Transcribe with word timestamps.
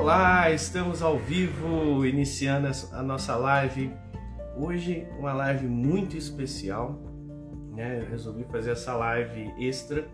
Olá, 0.00 0.50
estamos 0.50 1.02
ao 1.02 1.18
vivo, 1.18 2.06
iniciando 2.06 2.68
a 2.90 3.02
nossa 3.02 3.36
live. 3.36 3.92
Hoje, 4.56 5.06
uma 5.18 5.34
live 5.34 5.66
muito 5.66 6.16
especial. 6.16 6.98
Né? 7.76 8.00
Eu 8.00 8.08
resolvi 8.08 8.44
fazer 8.44 8.70
essa 8.70 8.94
live 8.94 9.52
extra, 9.58 10.08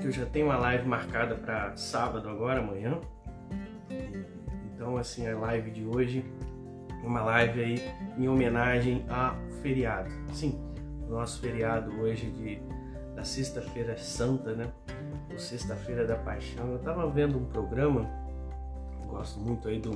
que 0.00 0.06
eu 0.06 0.10
já 0.10 0.24
tenho 0.24 0.46
uma 0.46 0.56
live 0.56 0.88
marcada 0.88 1.34
para 1.34 1.76
sábado, 1.76 2.30
agora, 2.30 2.60
amanhã. 2.60 2.98
Então, 4.74 4.96
assim, 4.96 5.28
a 5.28 5.38
live 5.38 5.70
de 5.70 5.84
hoje, 5.84 6.24
uma 7.04 7.20
live 7.20 7.62
aí 7.62 7.92
em 8.16 8.26
homenagem 8.26 9.04
ao 9.06 9.36
feriado. 9.60 10.10
Sim, 10.32 10.58
nosso 11.10 11.42
feriado 11.42 11.92
hoje 12.00 12.30
de, 12.30 12.58
da 13.14 13.22
Sexta-feira 13.22 13.98
Santa, 13.98 14.54
né? 14.54 14.72
Ou 15.30 15.38
Sexta-feira 15.38 16.06
da 16.06 16.16
Paixão. 16.16 16.70
Eu 16.70 16.76
estava 16.76 17.06
vendo 17.10 17.36
um 17.36 17.44
programa 17.44 18.21
gosto 19.12 19.38
muito 19.38 19.68
aí 19.68 19.78
do 19.78 19.92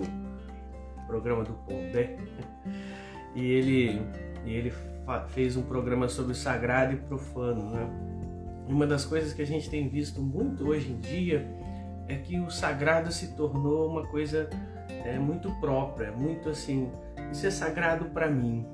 programa 1.07 1.43
do 1.43 1.53
Pondé, 1.53 2.17
e 3.35 3.45
ele, 3.45 4.03
e 4.45 4.53
ele 4.53 4.73
fez 5.29 5.57
um 5.57 5.63
programa 5.63 6.09
sobre 6.09 6.33
o 6.33 6.35
sagrado 6.35 6.93
e 6.93 6.97
profano, 6.97 7.71
né? 7.71 7.89
Uma 8.69 8.87
das 8.87 9.05
coisas 9.05 9.33
que 9.33 9.43
a 9.43 9.47
gente 9.47 9.71
tem 9.71 9.89
visto 9.89 10.21
muito 10.21 10.69
hoje 10.69 10.91
em 10.91 10.99
dia 10.99 11.47
é 12.09 12.17
que 12.17 12.39
o 12.39 12.51
sagrado 12.51 13.13
se 13.13 13.35
tornou 13.37 13.89
uma 13.89 14.07
coisa 14.07 14.51
é, 14.89 15.19
muito 15.19 15.51
própria, 15.61 16.11
muito 16.11 16.49
assim, 16.49 16.91
isso 17.31 17.47
é 17.47 17.51
sagrado 17.51 18.07
para 18.07 18.29
mim. 18.29 18.67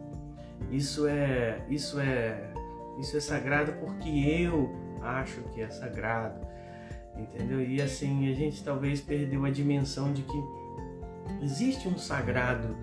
Isso 0.70 1.06
é, 1.06 1.62
isso 1.68 2.00
é, 2.00 2.52
isso 2.98 3.16
é 3.16 3.20
sagrado 3.20 3.72
porque 3.72 4.08
eu 4.08 4.70
acho 5.02 5.42
que 5.54 5.60
é 5.60 5.68
sagrado 5.68 6.40
entendeu? 7.16 7.62
E 7.62 7.80
assim, 7.80 8.30
a 8.30 8.34
gente 8.34 8.62
talvez 8.62 9.00
perdeu 9.00 9.44
a 9.44 9.50
dimensão 9.50 10.12
de 10.12 10.22
que 10.22 10.44
existe 11.42 11.88
um 11.88 11.98
sagrado, 11.98 12.76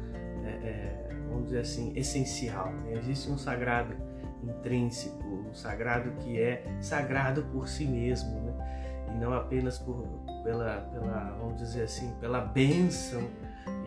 é, 0.43 0.49
é, 0.49 1.15
vamos 1.29 1.45
dizer 1.45 1.59
assim, 1.59 1.91
essencial, 1.95 2.71
né? 2.71 2.93
existe 2.97 3.29
um 3.29 3.37
sagrado 3.37 3.95
intrínseco, 4.43 5.23
um 5.49 5.53
sagrado 5.53 6.11
que 6.21 6.39
é 6.39 6.63
sagrado 6.81 7.43
por 7.51 7.67
si 7.67 7.85
mesmo, 7.85 8.39
né? 8.41 9.09
e 9.13 9.17
não 9.17 9.33
apenas 9.33 9.77
por, 9.77 10.05
pela, 10.43 10.81
pela, 10.91 11.35
vamos 11.39 11.57
dizer 11.59 11.83
assim, 11.83 12.13
pela 12.19 12.39
bênção 12.41 13.21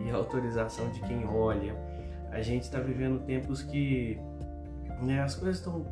e 0.05 0.11
autorização 0.11 0.89
de 0.89 0.99
quem 1.01 1.25
olha. 1.25 1.75
A 2.31 2.41
gente 2.41 2.63
está 2.63 2.79
vivendo 2.79 3.23
tempos 3.25 3.61
que 3.61 4.19
né, 5.01 5.21
as 5.21 5.35
coisas 5.35 5.57
estão 5.57 5.85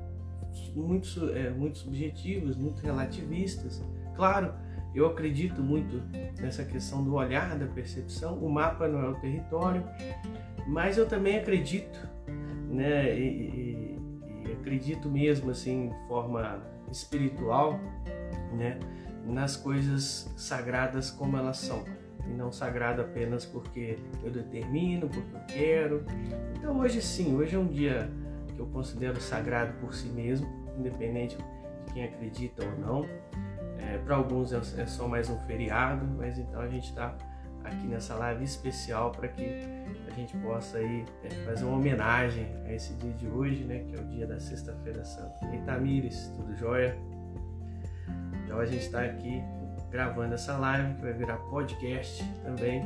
muito, 0.76 1.30
é, 1.30 1.50
muito 1.50 1.78
subjetivas, 1.78 2.56
muito 2.56 2.82
relativistas. 2.82 3.82
Claro, 4.16 4.54
eu 4.94 5.06
acredito 5.06 5.62
muito 5.62 6.02
nessa 6.40 6.64
questão 6.64 7.04
do 7.04 7.16
olhar, 7.16 7.58
da 7.58 7.66
percepção. 7.68 8.38
O 8.38 8.50
mapa 8.50 8.88
não 8.88 9.02
é 9.02 9.10
o 9.10 9.16
território, 9.16 9.84
mas 10.68 10.98
eu 10.98 11.08
também 11.08 11.38
acredito, 11.38 12.08
né? 12.70 13.18
E, 13.18 13.24
e, 13.24 14.00
e 14.48 14.52
acredito 14.54 15.10
mesmo 15.10 15.52
assim, 15.52 15.90
de 15.90 16.08
forma 16.08 16.62
espiritual, 16.92 17.80
né? 18.54 18.80
Nas 19.26 19.56
coisas 19.56 20.34
sagradas 20.36 21.10
como 21.10 21.38
elas 21.38 21.58
são 21.58 21.86
e 22.28 22.34
não 22.34 22.52
sagrado 22.52 23.02
apenas 23.02 23.46
porque 23.46 23.98
eu 24.24 24.32
determino, 24.32 25.08
porque 25.08 25.36
eu 25.36 25.42
quero. 25.48 26.06
Então 26.58 26.80
hoje 26.80 27.02
sim, 27.02 27.36
hoje 27.36 27.56
é 27.56 27.60
um 27.60 27.68
dia 27.68 28.12
que 28.54 28.60
eu 28.60 28.68
considero 28.68 29.20
sagrado 29.22 29.74
por 29.80 29.94
si 29.94 30.08
mesmo, 30.08 30.48
independente 30.78 31.38
de 31.38 31.94
quem 31.94 32.04
acredita 32.04 32.64
ou 32.66 32.80
não. 32.80 33.06
É, 33.82 33.98
Para 33.98 34.16
alguns 34.16 34.54
é, 34.54 34.58
é, 34.58 34.86
só 34.86 35.08
mais 35.08 35.30
um 35.30 35.38
feriado, 35.40 36.06
mas 36.18 36.38
então 36.38 36.62
a 36.62 36.68
gente 36.68 36.90
está 36.90 37.16
aqui 37.64 37.88
nessa 37.88 38.16
live 38.16 38.44
especial 38.44 39.12
para 39.12 39.28
que 39.28 39.44
a 40.08 40.12
gente 40.14 40.36
possa 40.38 40.78
aí 40.78 41.06
é, 41.24 41.30
fazer 41.46 41.66
uma 41.66 41.78
homenagem 41.78 42.48
a 42.66 42.74
esse 42.74 42.94
dia 42.96 43.14
de 43.14 43.28
hoje, 43.28 43.64
né, 43.64 43.80
que 43.88 43.96
é 43.96 44.00
o 44.00 44.06
dia 44.06 44.28
da 44.28 44.40
Sexta-feira 44.40 45.04
Santa. 45.04 45.46
E 45.54 45.60
Tamires, 45.60 46.32
tudo 46.36 46.56
jóia? 46.56 46.98
Então 48.44 48.60
a 48.60 48.66
gente 48.66 48.84
está 48.84 49.04
aqui 49.04 49.42
gravando 49.90 50.34
essa 50.34 50.58
live 50.58 50.96
que 50.96 51.02
vai 51.02 51.14
virar 51.14 51.38
podcast 51.38 52.24
também. 52.44 52.86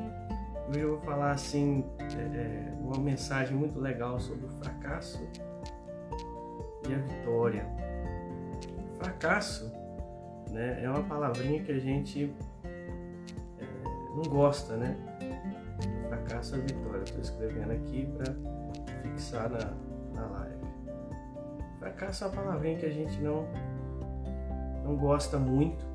Hoje 0.69 0.79
eu 0.79 0.97
vou 0.97 1.01
falar 1.01 1.31
assim 1.31 1.85
é, 1.99 2.37
é 2.37 2.73
uma 2.79 2.97
mensagem 2.97 3.55
muito 3.55 3.79
legal 3.79 4.19
sobre 4.19 4.45
o 4.45 4.49
fracasso 4.49 5.21
e 6.87 6.93
a 6.93 6.97
vitória. 6.97 7.65
Fracasso 8.97 9.74
né? 10.55 10.79
É 10.81 10.89
uma 10.89 11.03
palavrinha 11.03 11.61
que 11.61 11.71
a 11.73 11.79
gente 11.79 12.33
é, 12.63 13.65
não 14.15 14.23
gosta, 14.23 14.77
né? 14.77 14.95
Fracasso 16.07 16.55
é 16.55 16.59
vitória. 16.59 17.03
Estou 17.03 17.21
escrevendo 17.21 17.71
aqui 17.71 18.07
para 18.17 18.33
fixar 19.03 19.49
na, 19.49 19.73
na 20.13 20.25
live. 20.27 20.55
Fracasso 21.77 22.23
é 22.23 22.27
uma 22.27 22.35
palavrinha 22.35 22.77
que 22.77 22.85
a 22.85 22.89
gente 22.89 23.19
não, 23.19 23.45
não 24.83 24.95
gosta 24.95 25.37
muito, 25.37 25.85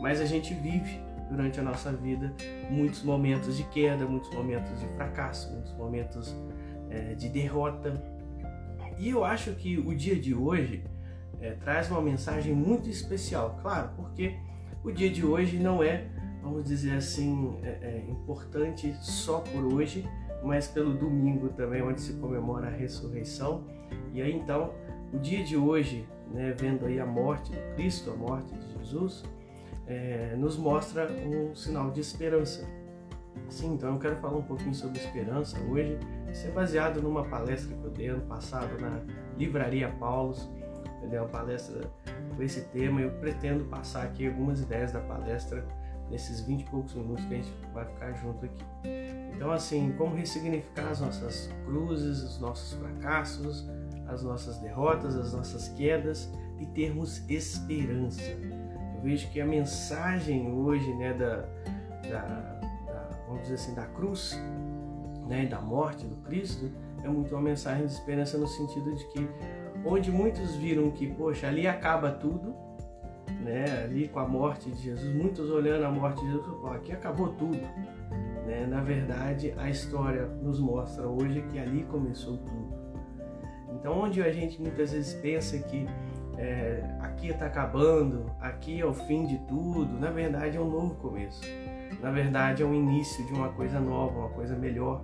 mas 0.00 0.18
a 0.18 0.24
gente 0.24 0.54
vive 0.54 0.98
durante 1.30 1.60
a 1.60 1.62
nossa 1.62 1.92
vida 1.92 2.32
muitos 2.70 3.02
momentos 3.02 3.56
de 3.56 3.64
queda, 3.64 4.06
muitos 4.06 4.30
momentos 4.34 4.80
de 4.80 4.86
fracasso, 4.96 5.52
muitos 5.52 5.72
momentos 5.74 6.34
é, 6.88 7.14
de 7.14 7.28
derrota. 7.28 8.02
E 8.98 9.10
eu 9.10 9.24
acho 9.24 9.52
que 9.52 9.78
o 9.78 9.94
dia 9.94 10.18
de 10.18 10.34
hoje 10.34 10.84
é, 11.44 11.50
traz 11.52 11.90
uma 11.90 12.00
mensagem 12.00 12.54
muito 12.54 12.88
especial, 12.88 13.58
claro, 13.60 13.90
porque 13.96 14.38
o 14.82 14.90
dia 14.90 15.10
de 15.10 15.24
hoje 15.24 15.58
não 15.58 15.82
é, 15.82 16.06
vamos 16.42 16.64
dizer 16.64 16.96
assim, 16.96 17.58
é, 17.62 17.78
é 17.82 18.10
importante 18.10 18.96
só 19.02 19.40
por 19.40 19.62
hoje, 19.62 20.08
mas 20.42 20.66
pelo 20.66 20.94
domingo 20.94 21.50
também, 21.50 21.82
onde 21.82 22.00
se 22.00 22.14
comemora 22.14 22.68
a 22.68 22.70
ressurreição. 22.70 23.64
E 24.12 24.22
aí 24.22 24.34
então, 24.34 24.72
o 25.12 25.18
dia 25.18 25.44
de 25.44 25.54
hoje, 25.54 26.08
né, 26.32 26.54
vendo 26.58 26.86
aí 26.86 26.98
a 26.98 27.06
morte 27.06 27.52
do 27.52 27.74
Cristo, 27.74 28.10
a 28.10 28.16
morte 28.16 28.54
de 28.54 28.78
Jesus, 28.78 29.22
é, 29.86 30.34
nos 30.36 30.56
mostra 30.56 31.10
um 31.12 31.54
sinal 31.54 31.90
de 31.90 32.00
esperança. 32.00 32.66
Sim, 33.50 33.74
então 33.74 33.92
eu 33.92 33.98
quero 33.98 34.16
falar 34.16 34.38
um 34.38 34.42
pouquinho 34.42 34.74
sobre 34.74 34.98
esperança 34.98 35.58
hoje. 35.64 35.98
Isso 36.32 36.46
é 36.46 36.50
baseado 36.50 37.02
numa 37.02 37.24
palestra 37.24 37.76
que 37.76 37.84
eu 37.84 37.90
dei 37.90 38.08
ano 38.08 38.22
passado 38.22 38.80
na 38.80 39.02
Livraria 39.36 39.90
Paulos 40.00 40.48
é 41.12 41.20
uma 41.20 41.28
palestra 41.28 41.90
com 42.36 42.42
esse 42.42 42.62
tema. 42.68 43.00
Eu 43.00 43.10
pretendo 43.12 43.64
passar 43.64 44.04
aqui 44.04 44.26
algumas 44.26 44.60
ideias 44.60 44.92
da 44.92 45.00
palestra 45.00 45.66
nesses 46.10 46.40
20 46.40 46.60
e 46.60 46.64
poucos 46.70 46.94
minutos 46.94 47.24
que 47.24 47.34
a 47.34 47.36
gente 47.36 47.52
vai 47.72 47.84
ficar 47.84 48.12
junto 48.12 48.44
aqui. 48.44 48.64
Então, 49.34 49.50
assim, 49.50 49.92
como 49.98 50.14
ressignificar 50.14 50.90
as 50.90 51.00
nossas 51.00 51.50
cruzes, 51.64 52.22
os 52.22 52.40
nossos 52.40 52.78
fracassos, 52.78 53.68
as 54.06 54.22
nossas 54.22 54.58
derrotas, 54.58 55.16
as 55.16 55.32
nossas 55.32 55.68
quedas 55.70 56.30
e 56.60 56.66
termos 56.66 57.28
esperança. 57.28 58.22
Eu 58.22 59.02
vejo 59.02 59.28
que 59.30 59.40
a 59.40 59.46
mensagem 59.46 60.52
hoje, 60.52 60.92
né, 60.94 61.14
da, 61.14 61.36
da, 62.08 62.22
da 62.86 63.10
vamos 63.26 63.42
dizer 63.42 63.54
assim, 63.54 63.74
da 63.74 63.86
cruz, 63.86 64.38
né, 65.26 65.46
da 65.46 65.60
morte 65.60 66.06
do 66.06 66.16
Cristo, 66.22 66.70
é 67.02 67.08
muito 67.08 67.34
uma 67.34 67.42
mensagem 67.42 67.86
de 67.86 67.92
esperança 67.92 68.38
no 68.38 68.46
sentido 68.46 68.94
de 68.94 69.04
que 69.08 69.28
onde 69.84 70.10
muitos 70.10 70.54
viram 70.56 70.90
que, 70.90 71.06
poxa, 71.06 71.48
ali 71.48 71.66
acaba 71.66 72.10
tudo, 72.10 72.54
né? 73.40 73.84
Ali 73.84 74.08
com 74.08 74.20
a 74.20 74.26
morte 74.26 74.70
de 74.70 74.82
Jesus, 74.82 75.14
muitos 75.14 75.50
olhando 75.50 75.84
a 75.84 75.90
morte 75.90 76.20
de 76.20 76.32
Jesus, 76.32 76.46
pô, 76.60 76.68
aqui 76.68 76.92
acabou 76.92 77.28
tudo. 77.34 77.60
Né? 78.46 78.66
Na 78.68 78.80
verdade, 78.80 79.54
a 79.56 79.68
história 79.68 80.26
nos 80.42 80.60
mostra 80.60 81.06
hoje 81.06 81.42
que 81.50 81.58
ali 81.58 81.84
começou 81.84 82.38
tudo. 82.38 82.74
Então, 83.72 84.00
onde 84.00 84.22
a 84.22 84.32
gente 84.32 84.60
muitas 84.60 84.92
vezes 84.92 85.14
pensa 85.14 85.58
que 85.58 85.86
é, 86.38 86.82
aqui 87.00 87.28
está 87.28 87.46
acabando, 87.46 88.30
aqui 88.40 88.80
é 88.80 88.86
o 88.86 88.94
fim 88.94 89.26
de 89.26 89.38
tudo, 89.46 89.98
na 89.98 90.10
verdade 90.10 90.56
é 90.56 90.60
um 90.60 90.70
novo 90.70 90.94
começo. 90.96 91.42
Na 92.00 92.10
verdade, 92.10 92.62
é 92.62 92.66
um 92.66 92.74
início 92.74 93.24
de 93.26 93.32
uma 93.32 93.50
coisa 93.50 93.80
nova, 93.80 94.18
uma 94.18 94.28
coisa 94.30 94.56
melhor 94.56 95.02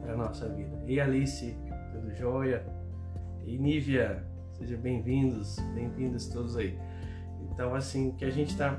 para 0.00 0.16
nossa 0.16 0.48
vida. 0.48 0.76
E 0.86 1.00
Alice, 1.00 1.56
tudo 1.92 2.14
jóia? 2.14 2.64
E 3.48 3.56
Nívia, 3.56 4.22
sejam 4.58 4.78
bem-vindos, 4.78 5.56
bem-vindos 5.74 6.28
todos 6.28 6.54
aí. 6.54 6.78
Então, 7.50 7.74
assim, 7.74 8.12
que 8.12 8.26
a 8.26 8.30
gente 8.30 8.50
está 8.50 8.78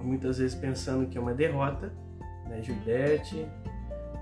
muitas 0.00 0.38
vezes 0.38 0.54
pensando 0.54 1.08
que 1.08 1.18
é 1.18 1.20
uma 1.20 1.34
derrota, 1.34 1.92
né, 2.46 2.62
Judete, 2.62 3.44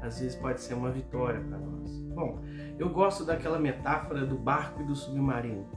às 0.01 0.19
vezes 0.19 0.35
pode 0.35 0.63
ser 0.63 0.73
uma 0.73 0.91
vitória 0.91 1.43
para 1.43 1.59
nós. 1.59 1.91
Bom, 2.15 2.41
eu 2.79 2.89
gosto 2.89 3.23
daquela 3.23 3.59
metáfora 3.59 4.25
do 4.25 4.39
barco 4.39 4.81
e 4.81 4.87
do 4.87 4.97
submarino. 4.97 5.69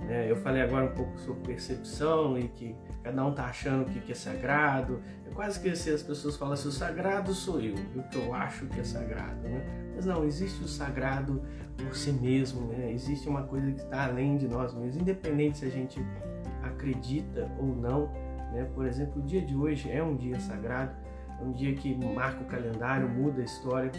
Né? 0.00 0.28
Eu 0.28 0.34
falei 0.34 0.60
agora 0.60 0.86
um 0.86 0.94
pouco 0.96 1.16
sobre 1.20 1.44
percepção 1.44 2.36
e 2.36 2.48
que 2.48 2.74
cada 3.04 3.24
um 3.24 3.32
tá 3.32 3.44
achando 3.44 3.82
o 3.82 4.00
que 4.00 4.10
é 4.10 4.16
sagrado. 4.16 5.00
É 5.24 5.30
quase 5.32 5.60
que 5.60 5.68
as 5.68 6.02
pessoas 6.02 6.36
falam 6.36 6.54
assim, 6.54 6.66
o 6.66 6.72
sagrado 6.72 7.32
sou 7.32 7.60
eu, 7.60 7.76
o 7.94 8.02
que 8.08 8.16
eu 8.16 8.34
acho 8.34 8.66
que 8.66 8.80
é 8.80 8.84
sagrado. 8.84 9.42
Né? 9.42 9.87
Mas 9.98 10.06
não, 10.06 10.24
existe 10.24 10.62
o 10.62 10.68
sagrado 10.68 11.42
por 11.76 11.92
si 11.92 12.12
mesmo, 12.12 12.68
né? 12.68 12.92
existe 12.92 13.28
uma 13.28 13.42
coisa 13.42 13.72
que 13.72 13.80
está 13.80 14.04
além 14.04 14.36
de 14.36 14.46
nós 14.46 14.72
mesmos, 14.72 14.96
independente 14.96 15.58
se 15.58 15.64
a 15.64 15.68
gente 15.68 16.00
acredita 16.62 17.50
ou 17.58 17.74
não. 17.74 18.06
Né? 18.52 18.64
Por 18.76 18.86
exemplo, 18.86 19.20
o 19.20 19.26
dia 19.26 19.42
de 19.42 19.56
hoje 19.56 19.90
é 19.90 20.00
um 20.00 20.14
dia 20.14 20.38
sagrado, 20.38 20.92
é 21.40 21.42
um 21.42 21.50
dia 21.50 21.74
que 21.74 21.96
marca 22.14 22.40
o 22.40 22.44
calendário, 22.44 23.08
muda 23.08 23.42
a 23.42 23.44
história. 23.44 23.90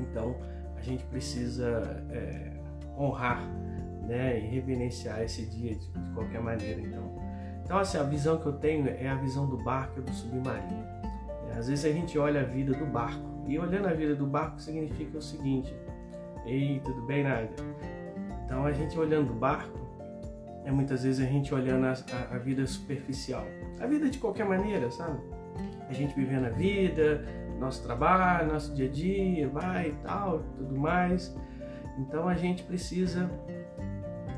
Então 0.00 0.34
a 0.76 0.80
gente 0.80 1.04
precisa 1.04 2.04
é, 2.10 2.60
honrar 2.98 3.48
né, 4.04 4.40
e 4.40 4.48
reverenciar 4.48 5.22
esse 5.22 5.46
dia 5.46 5.76
de, 5.76 5.88
de, 5.88 6.10
qualquer 6.14 6.40
maneira. 6.40 6.80
Então, 6.80 7.22
então 7.64 7.78
assim, 7.78 7.96
a 7.96 8.02
visão 8.02 8.40
que 8.40 8.46
eu 8.46 8.54
tenho 8.54 8.88
é 8.88 9.08
a 9.08 9.14
visão 9.14 9.48
do 9.48 9.56
barco 9.58 10.00
e 10.00 10.02
do 10.02 10.12
submarino. 10.12 10.84
Às 11.56 11.68
vezes 11.68 11.84
a 11.84 11.92
gente 11.92 12.18
olha 12.18 12.40
a 12.40 12.44
vida 12.44 12.72
do 12.72 12.86
barco 12.86 13.44
e 13.46 13.58
olhando 13.58 13.88
a 13.88 13.92
vida 13.92 14.14
do 14.14 14.26
barco 14.26 14.60
significa 14.60 15.18
o 15.18 15.22
seguinte: 15.22 15.74
Ei, 16.46 16.80
tudo 16.84 17.02
bem, 17.02 17.24
Nádia? 17.24 17.50
Então 18.44 18.64
a 18.64 18.72
gente 18.72 18.98
olhando 18.98 19.32
o 19.32 19.36
barco 19.36 19.78
é 20.64 20.70
muitas 20.70 21.02
vezes 21.02 21.24
a 21.24 21.28
gente 21.28 21.52
olhando 21.54 21.86
a, 21.86 21.92
a, 21.92 22.36
a 22.36 22.38
vida 22.38 22.66
superficial, 22.66 23.44
a 23.80 23.86
vida 23.86 24.08
de 24.08 24.18
qualquer 24.18 24.46
maneira, 24.46 24.90
sabe? 24.90 25.18
A 25.88 25.92
gente 25.92 26.14
vivendo 26.14 26.46
a 26.46 26.50
vida, 26.50 27.24
nosso 27.58 27.82
trabalho, 27.82 28.52
nosso 28.52 28.74
dia 28.74 28.88
a 28.88 28.90
dia, 28.90 29.48
vai 29.48 29.88
e 29.88 29.92
tal, 30.02 30.40
tudo 30.56 30.78
mais. 30.78 31.36
Então 31.98 32.28
a 32.28 32.34
gente 32.34 32.62
precisa 32.62 33.30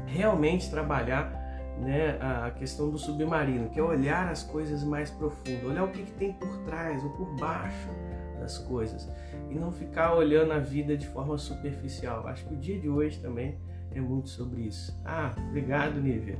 realmente 0.06 0.70
trabalhar 0.70 1.43
né, 1.78 2.18
a 2.20 2.50
questão 2.50 2.90
do 2.90 2.98
submarino, 2.98 3.68
que 3.70 3.80
é 3.80 3.82
olhar 3.82 4.28
as 4.28 4.42
coisas 4.42 4.84
mais 4.84 5.10
profundas, 5.10 5.64
olhar 5.64 5.84
o 5.84 5.88
que, 5.88 6.02
que 6.02 6.12
tem 6.12 6.32
por 6.32 6.56
trás 6.64 7.02
ou 7.02 7.10
por 7.10 7.34
baixo 7.36 7.88
das 8.38 8.58
coisas 8.58 9.08
e 9.50 9.54
não 9.54 9.72
ficar 9.72 10.14
olhando 10.14 10.52
a 10.52 10.58
vida 10.58 10.96
de 10.96 11.06
forma 11.08 11.36
superficial. 11.38 12.26
Acho 12.26 12.46
que 12.46 12.54
o 12.54 12.56
dia 12.56 12.78
de 12.78 12.88
hoje 12.88 13.18
também 13.20 13.58
é 13.92 14.00
muito 14.00 14.28
sobre 14.28 14.62
isso. 14.62 14.98
Ah, 15.04 15.34
obrigado, 15.48 16.00
Nívia. 16.00 16.38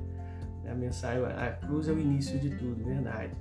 A 0.69 0.75
mensagem, 0.75 1.25
a 1.25 1.53
cruz 1.53 1.89
é 1.89 1.93
o 1.93 1.99
início 1.99 2.39
de 2.39 2.51
tudo, 2.51 2.85
verdade. 2.85 3.33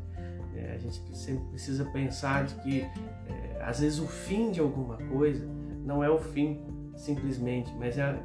É, 0.56 0.74
a 0.74 0.78
gente 0.78 1.02
sempre 1.16 1.46
precisa 1.50 1.86
pensar 1.86 2.46
de 2.46 2.56
que 2.56 2.82
é, 2.82 3.62
às 3.62 3.80
vezes 3.80 4.00
o 4.00 4.08
fim 4.08 4.52
de 4.52 4.60
alguma 4.60 4.98
coisa 4.98 5.46
não 5.84 6.04
é 6.04 6.10
o 6.10 6.20
fim 6.20 6.62
simplesmente, 6.96 7.74
mas 7.76 7.98
é, 7.98 8.16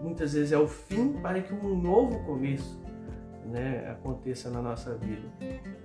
muitas 0.00 0.32
vezes 0.32 0.52
é 0.52 0.58
o 0.58 0.66
fim 0.66 1.14
para 1.20 1.42
que 1.42 1.52
um 1.52 1.76
novo 1.76 2.18
começo 2.24 2.80
né, 3.50 3.90
aconteça 3.90 4.48
na 4.50 4.62
nossa 4.62 4.94
vida. 4.96 5.28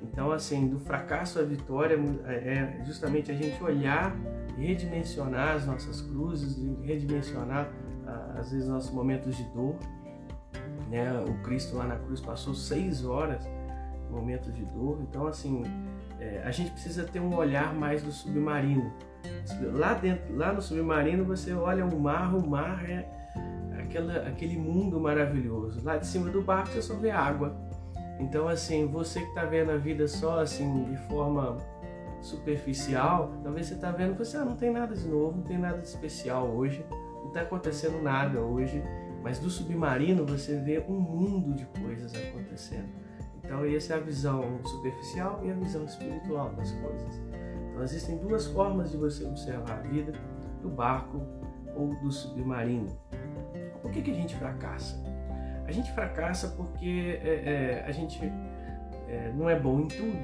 Então, 0.01 0.31
assim, 0.31 0.67
do 0.67 0.79
fracasso 0.79 1.39
à 1.39 1.43
vitória 1.43 1.97
é 2.25 2.83
justamente 2.85 3.31
a 3.31 3.35
gente 3.35 3.61
olhar, 3.63 4.15
redimensionar 4.57 5.55
as 5.55 5.65
nossas 5.65 6.01
cruzes, 6.01 6.57
redimensionar 6.83 7.69
às 8.37 8.51
vezes 8.51 8.67
nossos 8.67 8.91
momentos 8.91 9.35
de 9.35 9.43
dor. 9.45 9.75
Né? 10.89 11.11
O 11.27 11.41
Cristo 11.43 11.75
lá 11.75 11.85
na 11.85 11.95
cruz 11.97 12.21
passou 12.21 12.53
seis 12.53 13.03
horas 13.03 13.45
momentos 14.09 14.53
de 14.53 14.63
dor. 14.65 14.99
Então, 15.01 15.27
assim, 15.27 15.63
é, 16.19 16.41
a 16.45 16.51
gente 16.51 16.71
precisa 16.71 17.03
ter 17.03 17.19
um 17.19 17.35
olhar 17.35 17.73
mais 17.73 18.03
do 18.03 18.11
submarino. 18.11 18.93
Lá 19.73 19.93
dentro, 19.93 20.35
lá 20.35 20.53
no 20.53 20.61
submarino, 20.61 21.25
você 21.25 21.53
olha 21.53 21.85
o 21.85 21.99
mar, 21.99 22.35
o 22.35 22.47
mar 22.47 22.87
é 22.89 23.24
aquela, 23.95 24.27
aquele 24.27 24.57
mundo 24.57 24.99
maravilhoso. 24.99 25.81
Lá 25.83 25.97
de 25.97 26.05
cima 26.05 26.29
do 26.29 26.41
barco 26.41 26.69
você 26.69 26.81
só 26.81 26.95
vê 26.95 27.11
água. 27.11 27.55
Então, 28.19 28.47
assim, 28.47 28.87
você 28.87 29.21
que 29.21 29.27
está 29.27 29.45
vendo 29.45 29.71
a 29.71 29.77
vida 29.77 30.07
só 30.07 30.39
assim 30.39 30.85
de 30.85 30.97
forma 31.07 31.57
superficial, 32.21 33.31
talvez 33.43 33.67
você 33.67 33.75
está 33.75 33.91
vendo, 33.91 34.17
você 34.17 34.37
ah, 34.37 34.45
não 34.45 34.55
tem 34.55 34.71
nada 34.71 34.95
de 34.95 35.07
novo, 35.07 35.37
não 35.37 35.43
tem 35.43 35.57
nada 35.57 35.77
de 35.79 35.87
especial 35.87 36.47
hoje, 36.47 36.85
não 36.89 37.27
está 37.27 37.41
acontecendo 37.41 38.01
nada 38.01 38.39
hoje. 38.39 38.81
Mas 39.21 39.39
do 39.39 39.49
submarino 39.49 40.25
você 40.25 40.57
vê 40.59 40.83
um 40.87 40.99
mundo 40.99 41.53
de 41.55 41.65
coisas 41.81 42.13
acontecendo. 42.13 42.89
Então, 43.43 43.65
essa 43.65 43.93
é 43.93 43.97
a 43.97 43.99
visão 43.99 44.59
superficial 44.63 45.41
e 45.43 45.51
a 45.51 45.53
visão 45.53 45.83
espiritual 45.85 46.51
das 46.53 46.71
coisas. 46.71 47.21
Então, 47.69 47.83
existem 47.83 48.17
duas 48.17 48.47
formas 48.47 48.91
de 48.91 48.97
você 48.97 49.25
observar 49.25 49.79
a 49.79 49.81
vida: 49.81 50.13
do 50.61 50.69
barco 50.69 51.21
ou 51.75 51.93
do 51.95 52.11
submarino. 52.11 52.97
Por 53.85 53.91
que, 53.91 54.01
que 54.01 54.09
a 54.09 54.15
gente 54.15 54.35
fracassa? 54.35 54.99
A 55.67 55.71
gente 55.71 55.91
fracassa 55.91 56.47
porque 56.57 57.19
é, 57.23 57.27
é, 57.27 57.85
a 57.87 57.91
gente 57.91 58.19
é, 59.07 59.31
não 59.35 59.47
é 59.47 59.59
bom 59.59 59.81
em 59.81 59.87
tudo. 59.87 60.17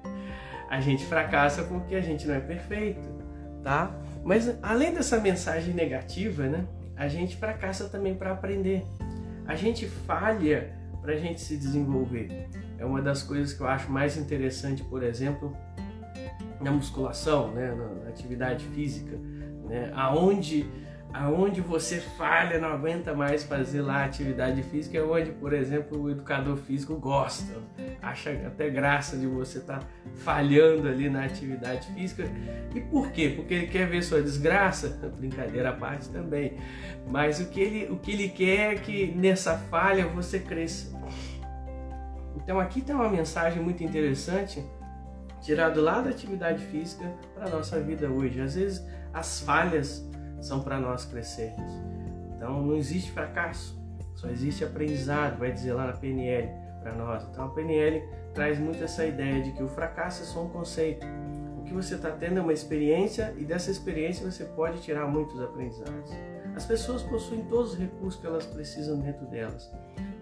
A 0.70 0.80
gente 0.80 1.04
fracassa 1.04 1.62
porque 1.64 1.94
a 1.94 2.00
gente 2.00 2.26
não 2.26 2.34
é 2.34 2.40
perfeito, 2.40 3.06
tá? 3.62 3.94
Mas 4.24 4.58
além 4.60 4.92
dessa 4.92 5.20
mensagem 5.20 5.72
negativa, 5.74 6.48
né? 6.48 6.66
A 6.96 7.06
gente 7.06 7.36
fracassa 7.36 7.88
também 7.88 8.14
para 8.14 8.32
aprender. 8.32 8.82
A 9.46 9.54
gente 9.54 9.86
falha 9.86 10.72
para 11.02 11.12
a 11.12 11.16
gente 11.16 11.40
se 11.40 11.56
desenvolver. 11.56 12.48
É 12.78 12.84
uma 12.84 13.00
das 13.00 13.22
coisas 13.22 13.52
que 13.52 13.60
eu 13.60 13.68
acho 13.68 13.92
mais 13.92 14.16
interessante, 14.16 14.82
por 14.82 15.02
exemplo, 15.02 15.54
na 16.60 16.72
musculação, 16.72 17.52
né, 17.52 17.72
na, 17.72 18.08
atividade 18.08 18.64
física, 18.64 19.16
né, 19.68 19.92
aonde 19.94 20.66
aonde 21.14 21.60
você 21.60 22.00
falha, 22.00 22.58
não 22.58 22.72
aguenta 22.72 23.14
mais 23.14 23.44
fazer 23.44 23.80
lá 23.82 24.04
atividade 24.04 24.64
física, 24.64 24.98
é 24.98 25.02
onde, 25.02 25.30
por 25.30 25.52
exemplo, 25.52 26.02
o 26.02 26.10
educador 26.10 26.56
físico 26.56 26.96
gosta, 26.96 27.54
acha 28.02 28.32
até 28.44 28.68
graça 28.68 29.16
de 29.16 29.24
você 29.24 29.58
estar 29.58 29.78
tá 29.78 29.86
falhando 30.16 30.88
ali 30.88 31.08
na 31.08 31.24
atividade 31.24 31.86
física. 31.94 32.24
E 32.74 32.80
por 32.80 33.12
quê? 33.12 33.32
Porque 33.36 33.54
ele 33.54 33.66
quer 33.68 33.86
ver 33.86 34.02
sua 34.02 34.20
desgraça? 34.20 34.88
Brincadeira 35.16 35.70
à 35.70 35.72
parte 35.72 36.08
também. 36.08 36.58
Mas 37.06 37.38
o 37.38 37.46
que 37.46 37.60
ele, 37.60 37.92
o 37.92 37.96
que 37.96 38.10
ele 38.10 38.28
quer 38.28 38.72
é 38.72 38.74
que 38.74 39.06
nessa 39.14 39.56
falha 39.56 40.08
você 40.08 40.40
cresça. 40.40 40.92
Então 42.34 42.58
aqui 42.58 42.80
tem 42.80 42.92
uma 42.92 43.08
mensagem 43.08 43.62
muito 43.62 43.84
interessante 43.84 44.64
tirado 45.40 45.80
lá 45.80 46.00
da 46.00 46.10
atividade 46.10 46.64
física 46.64 47.08
para 47.36 47.46
a 47.46 47.50
nossa 47.50 47.78
vida 47.78 48.10
hoje. 48.10 48.40
Às 48.40 48.56
vezes 48.56 48.84
as 49.12 49.40
falhas 49.42 50.04
são 50.44 50.60
para 50.60 50.78
nós 50.78 51.04
crescermos. 51.04 51.72
Então 52.36 52.62
não 52.62 52.76
existe 52.76 53.10
fracasso, 53.10 53.80
só 54.14 54.28
existe 54.28 54.62
aprendizado, 54.64 55.38
vai 55.38 55.50
dizer 55.50 55.72
lá 55.72 55.86
na 55.86 55.92
PNL 55.94 56.48
para 56.82 56.92
nós. 56.94 57.26
Então 57.30 57.46
a 57.46 57.48
PNL 57.48 58.06
traz 58.34 58.58
muito 58.58 58.82
essa 58.84 59.06
ideia 59.06 59.42
de 59.42 59.52
que 59.52 59.62
o 59.62 59.68
fracasso 59.68 60.22
é 60.22 60.26
só 60.26 60.44
um 60.44 60.50
conceito. 60.50 61.06
O 61.58 61.62
que 61.64 61.72
você 61.72 61.94
está 61.94 62.10
tendo 62.10 62.38
é 62.38 62.42
uma 62.42 62.52
experiência 62.52 63.34
e 63.38 63.44
dessa 63.44 63.70
experiência 63.70 64.30
você 64.30 64.44
pode 64.44 64.82
tirar 64.82 65.06
muitos 65.06 65.40
aprendizados. 65.40 66.10
As 66.54 66.66
pessoas 66.66 67.02
possuem 67.02 67.42
todos 67.46 67.72
os 67.72 67.78
recursos 67.78 68.20
que 68.20 68.26
elas 68.26 68.44
precisam 68.44 69.00
dentro 69.00 69.26
delas. 69.26 69.72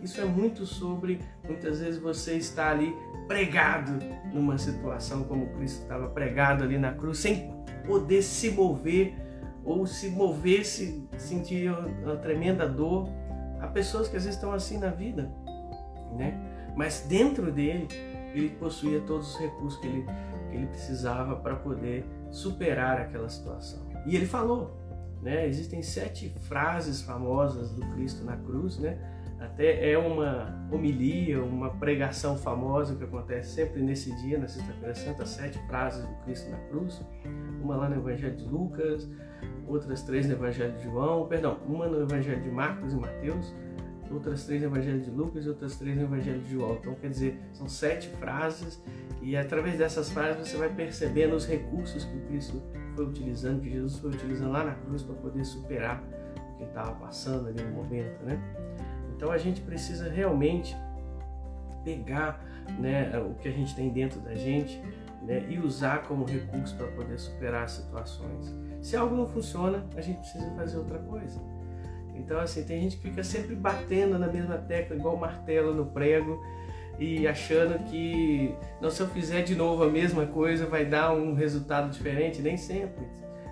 Isso 0.00 0.20
é 0.20 0.24
muito 0.24 0.64
sobre 0.64 1.20
muitas 1.44 1.80
vezes 1.80 2.00
você 2.00 2.34
está 2.34 2.70
ali 2.70 2.94
pregado 3.26 3.92
numa 4.32 4.56
situação 4.56 5.24
como 5.24 5.46
Cristo 5.54 5.82
estava 5.82 6.08
pregado 6.08 6.64
ali 6.64 6.78
na 6.78 6.92
cruz, 6.92 7.18
sem 7.18 7.52
poder 7.86 8.22
se 8.22 8.50
mover 8.50 9.14
ou 9.64 9.86
se 9.86 10.10
mover, 10.10 10.64
se 10.64 11.08
sentir 11.16 11.70
uma 12.02 12.16
tremenda 12.16 12.68
dor. 12.68 13.08
Há 13.60 13.66
pessoas 13.68 14.08
que 14.08 14.16
às 14.16 14.24
vezes 14.24 14.36
estão 14.36 14.52
assim 14.52 14.78
na 14.78 14.90
vida, 14.90 15.30
né? 16.16 16.72
Mas 16.76 17.06
dentro 17.08 17.52
dele, 17.52 17.86
ele 18.34 18.50
possuía 18.50 19.00
todos 19.02 19.34
os 19.34 19.40
recursos 19.40 19.80
que 19.80 19.86
ele, 19.86 20.06
que 20.50 20.56
ele 20.56 20.66
precisava 20.66 21.36
para 21.36 21.56
poder 21.56 22.04
superar 22.30 23.00
aquela 23.00 23.28
situação. 23.28 23.86
E 24.06 24.16
ele 24.16 24.26
falou, 24.26 24.76
né? 25.20 25.46
Existem 25.46 25.82
sete 25.82 26.30
frases 26.48 27.02
famosas 27.02 27.70
do 27.70 27.86
Cristo 27.92 28.24
na 28.24 28.36
cruz, 28.36 28.78
né? 28.78 28.98
Até 29.44 29.90
é 29.90 29.98
uma 29.98 30.66
homilia, 30.70 31.42
uma 31.42 31.70
pregação 31.70 32.36
famosa 32.36 32.94
que 32.94 33.02
acontece 33.02 33.54
sempre 33.54 33.82
nesse 33.82 34.14
dia, 34.22 34.38
na 34.38 34.46
Sexta-feira 34.46 34.94
Santa, 34.94 35.26
sete 35.26 35.58
frases 35.66 36.06
do 36.06 36.14
Cristo 36.24 36.50
na 36.50 36.58
cruz. 36.68 37.04
Uma 37.60 37.76
lá 37.76 37.88
no 37.88 37.96
Evangelho 37.96 38.36
de 38.36 38.44
Lucas, 38.44 39.10
outras 39.66 40.02
três 40.02 40.26
no 40.26 40.34
Evangelho 40.34 40.72
de 40.76 40.84
João, 40.84 41.26
perdão, 41.26 41.58
uma 41.66 41.88
no 41.88 42.02
Evangelho 42.02 42.40
de 42.40 42.50
Marcos 42.50 42.92
e 42.92 42.96
Mateus, 42.96 43.52
outras 44.12 44.44
três 44.44 44.62
no 44.62 44.68
Evangelho 44.68 45.00
de 45.00 45.10
Lucas 45.10 45.44
e 45.44 45.48
outras 45.48 45.76
três 45.76 45.96
no 45.96 46.02
Evangelho 46.02 46.40
de 46.40 46.52
João. 46.52 46.76
Então, 46.80 46.94
quer 46.94 47.08
dizer, 47.08 47.40
são 47.52 47.68
sete 47.68 48.08
frases 48.10 48.80
e 49.20 49.36
através 49.36 49.78
dessas 49.78 50.10
frases 50.10 50.48
você 50.48 50.56
vai 50.56 50.68
percebendo 50.68 51.34
os 51.34 51.46
recursos 51.46 52.04
que 52.04 52.16
o 52.16 52.20
Cristo 52.26 52.62
foi 52.94 53.06
utilizando, 53.06 53.60
que 53.60 53.70
Jesus 53.70 53.98
foi 53.98 54.10
utilizando 54.10 54.52
lá 54.52 54.64
na 54.64 54.74
cruz 54.74 55.02
para 55.02 55.14
poder 55.16 55.44
superar 55.44 56.02
o 56.54 56.58
que 56.58 56.64
estava 56.64 56.92
passando 56.92 57.48
ali 57.48 57.62
no 57.62 57.70
momento, 57.72 58.22
né? 58.24 58.40
Então 59.22 59.30
a 59.30 59.38
gente 59.38 59.60
precisa 59.60 60.10
realmente 60.10 60.76
pegar 61.84 62.44
né, 62.80 63.08
o 63.20 63.34
que 63.34 63.46
a 63.46 63.52
gente 63.52 63.72
tem 63.72 63.88
dentro 63.88 64.18
da 64.18 64.34
gente 64.34 64.82
né, 65.22 65.46
e 65.48 65.60
usar 65.60 66.02
como 66.08 66.24
recurso 66.24 66.74
para 66.74 66.88
poder 66.88 67.16
superar 67.20 67.62
as 67.62 67.70
situações. 67.70 68.52
Se 68.80 68.96
algo 68.96 69.14
não 69.14 69.28
funciona, 69.28 69.86
a 69.96 70.00
gente 70.00 70.18
precisa 70.18 70.50
fazer 70.56 70.76
outra 70.76 70.98
coisa. 70.98 71.40
Então, 72.16 72.40
assim, 72.40 72.64
tem 72.64 72.82
gente 72.82 72.96
que 72.96 73.02
fica 73.10 73.22
sempre 73.22 73.54
batendo 73.54 74.18
na 74.18 74.26
mesma 74.26 74.58
tecla, 74.58 74.96
igual 74.96 75.16
martelo 75.16 75.72
no 75.72 75.86
prego, 75.86 76.44
e 76.98 77.28
achando 77.28 77.78
que, 77.84 78.52
não, 78.80 78.90
se 78.90 79.00
eu 79.02 79.06
fizer 79.06 79.42
de 79.42 79.54
novo 79.54 79.84
a 79.84 79.88
mesma 79.88 80.26
coisa, 80.26 80.66
vai 80.66 80.84
dar 80.84 81.14
um 81.14 81.32
resultado 81.32 81.90
diferente. 81.90 82.42
Nem 82.42 82.56
sempre. 82.56 83.06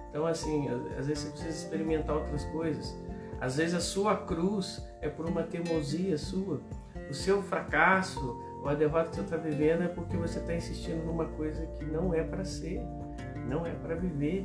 Então, 0.09 0.27
assim, 0.27 0.69
às 0.99 1.07
vezes 1.07 1.23
você 1.23 1.31
precisa 1.31 1.65
experimentar 1.65 2.17
outras 2.17 2.45
coisas. 2.47 2.93
Às 3.41 3.57
vezes 3.57 3.75
a 3.75 3.81
sua 3.81 4.17
cruz 4.17 4.87
é 5.01 5.09
por 5.09 5.27
uma 5.27 5.43
teimosia 5.43 6.19
sua. 6.19 6.61
O 7.09 7.15
seu 7.15 7.43
fracasso, 7.43 8.21
ou 8.63 8.69
a 8.69 8.75
derrota 8.75 9.09
que 9.09 9.17
você 9.17 9.23
está 9.23 9.37
vivendo 9.37 9.83
é 9.83 9.89
porque 9.89 10.17
você 10.17 10.39
está 10.39 10.55
insistindo 10.55 11.05
numa 11.05 11.25
coisa 11.25 11.67
que 11.67 11.85
não 11.85 12.13
é 12.13 12.23
para 12.23 12.45
ser, 12.45 12.81
não 13.49 13.67
é 13.67 13.73
para 13.73 13.95
viver. 13.95 14.45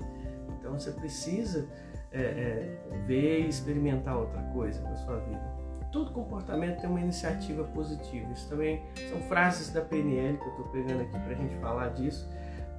Então 0.58 0.80
você 0.80 0.92
precisa 0.92 1.68
é, 2.12 2.22
é, 2.22 2.80
ver 3.06 3.42
e 3.42 3.50
experimentar 3.50 4.18
outra 4.18 4.42
coisa 4.54 4.82
na 4.82 4.96
sua 4.96 5.18
vida. 5.18 5.56
Todo 5.92 6.12
comportamento 6.12 6.82
tem 6.82 6.90
uma 6.90 7.02
iniciativa 7.02 7.64
positiva. 7.66 8.32
Isso 8.32 8.50
também 8.50 8.82
são 9.10 9.20
frases 9.28 9.72
da 9.72 9.82
PNL 9.82 10.38
que 10.38 10.46
eu 10.46 10.50
estou 10.52 10.66
pegando 10.70 11.02
aqui 11.02 11.20
para 11.20 11.32
a 11.32 11.36
gente 11.36 11.56
falar 11.58 11.90
disso. 11.90 12.30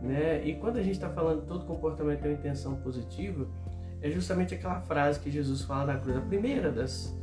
Né? 0.00 0.44
E 0.44 0.56
quando 0.56 0.78
a 0.78 0.82
gente 0.82 0.94
está 0.94 1.08
falando 1.08 1.46
todo 1.46 1.64
comportamento 1.64 2.20
tem 2.20 2.32
uma 2.32 2.38
intenção 2.38 2.76
positiva, 2.76 3.46
é 4.07 4.11
justamente 4.11 4.55
aquela 4.55 4.81
frase 4.81 5.21
que 5.21 5.31
Jesus 5.31 5.63
fala 5.63 5.93
na 5.93 5.99
cruz, 5.99 6.17
a 6.17 6.21
primeira 6.21 6.71
das 6.71 7.17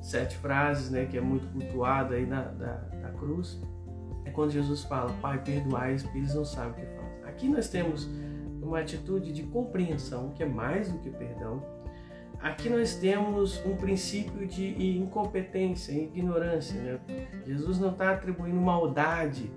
sete 0.00 0.36
frases, 0.36 0.90
né, 0.90 1.06
que 1.06 1.16
é 1.16 1.20
muito 1.20 1.46
cultuada 1.52 2.14
aí 2.14 2.26
na, 2.26 2.42
da, 2.42 2.74
da 2.74 3.08
cruz, 3.10 3.60
é 4.24 4.30
quando 4.30 4.50
Jesus 4.50 4.84
fala, 4.84 5.12
Pai, 5.20 5.42
perdoai 5.42 5.96
eles 6.14 6.34
não 6.34 6.44
sabem 6.44 6.72
o 6.72 6.74
que 6.74 6.96
fazem. 6.96 7.24
Aqui 7.24 7.48
nós 7.48 7.68
temos 7.68 8.08
uma 8.60 8.80
atitude 8.80 9.32
de 9.32 9.42
compreensão, 9.44 10.30
que 10.30 10.42
é 10.42 10.46
mais 10.46 10.90
do 10.90 10.98
que 10.98 11.10
perdão. 11.10 11.62
Aqui 12.40 12.68
nós 12.68 12.94
temos 12.94 13.64
um 13.64 13.74
princípio 13.74 14.46
de 14.46 14.98
incompetência, 14.98 15.92
ignorância. 15.92 16.80
Né? 16.80 17.00
Jesus 17.44 17.78
não 17.80 17.90
está 17.90 18.12
atribuindo 18.12 18.60
maldade 18.60 19.50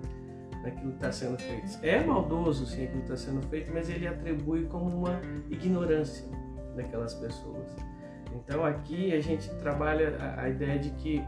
naquilo 0.64 0.90
que 0.90 0.96
está 0.96 1.12
sendo 1.12 1.38
feito. 1.38 1.78
É 1.82 2.02
maldoso 2.02 2.66
sim 2.66 2.84
aquilo 2.84 3.02
que 3.02 3.12
está 3.12 3.16
sendo 3.16 3.46
feito, 3.48 3.70
mas 3.72 3.88
ele 3.88 4.06
atribui 4.06 4.64
como 4.66 4.88
uma 4.96 5.20
ignorância 5.50 6.24
daquelas 6.74 7.14
pessoas. 7.14 7.76
Então 8.34 8.64
aqui 8.64 9.12
a 9.12 9.20
gente 9.20 9.48
trabalha 9.56 10.16
a, 10.36 10.48
ideia 10.48 10.78
de 10.78 10.90
que 10.90 11.22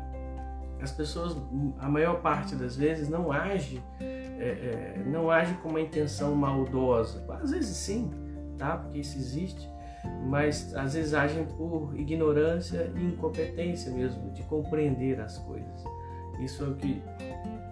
as 0.81 0.91
pessoas, 0.91 1.37
a 1.79 1.89
maior 1.89 2.21
parte 2.21 2.55
das 2.55 2.77
vezes, 2.77 3.09
não 3.09 3.31
age, 3.31 3.83
é, 4.01 4.97
é, 4.97 5.03
não 5.07 5.31
age 5.31 5.55
com 5.55 5.69
uma 5.71 5.81
intenção 5.81 6.35
maldosa. 6.35 7.25
Às 7.43 7.51
vezes 7.51 7.77
sim, 7.77 8.11
tá? 8.59 8.77
Porque 8.77 8.99
isso 8.99 9.17
existe, 9.17 9.69
mas 10.27 10.75
às 10.75 10.95
vezes 10.95 11.15
agem 11.15 11.45
por 11.45 11.95
ignorância 11.95 12.93
e 12.97 13.05
incompetência 13.05 13.93
mesmo 13.93 14.31
de 14.33 14.43
compreender 14.45 15.21
as 15.21 15.39
coisas. 15.39 15.85
Isso 16.41 16.65
é 16.65 16.69
o 16.69 16.75
que 16.75 17.03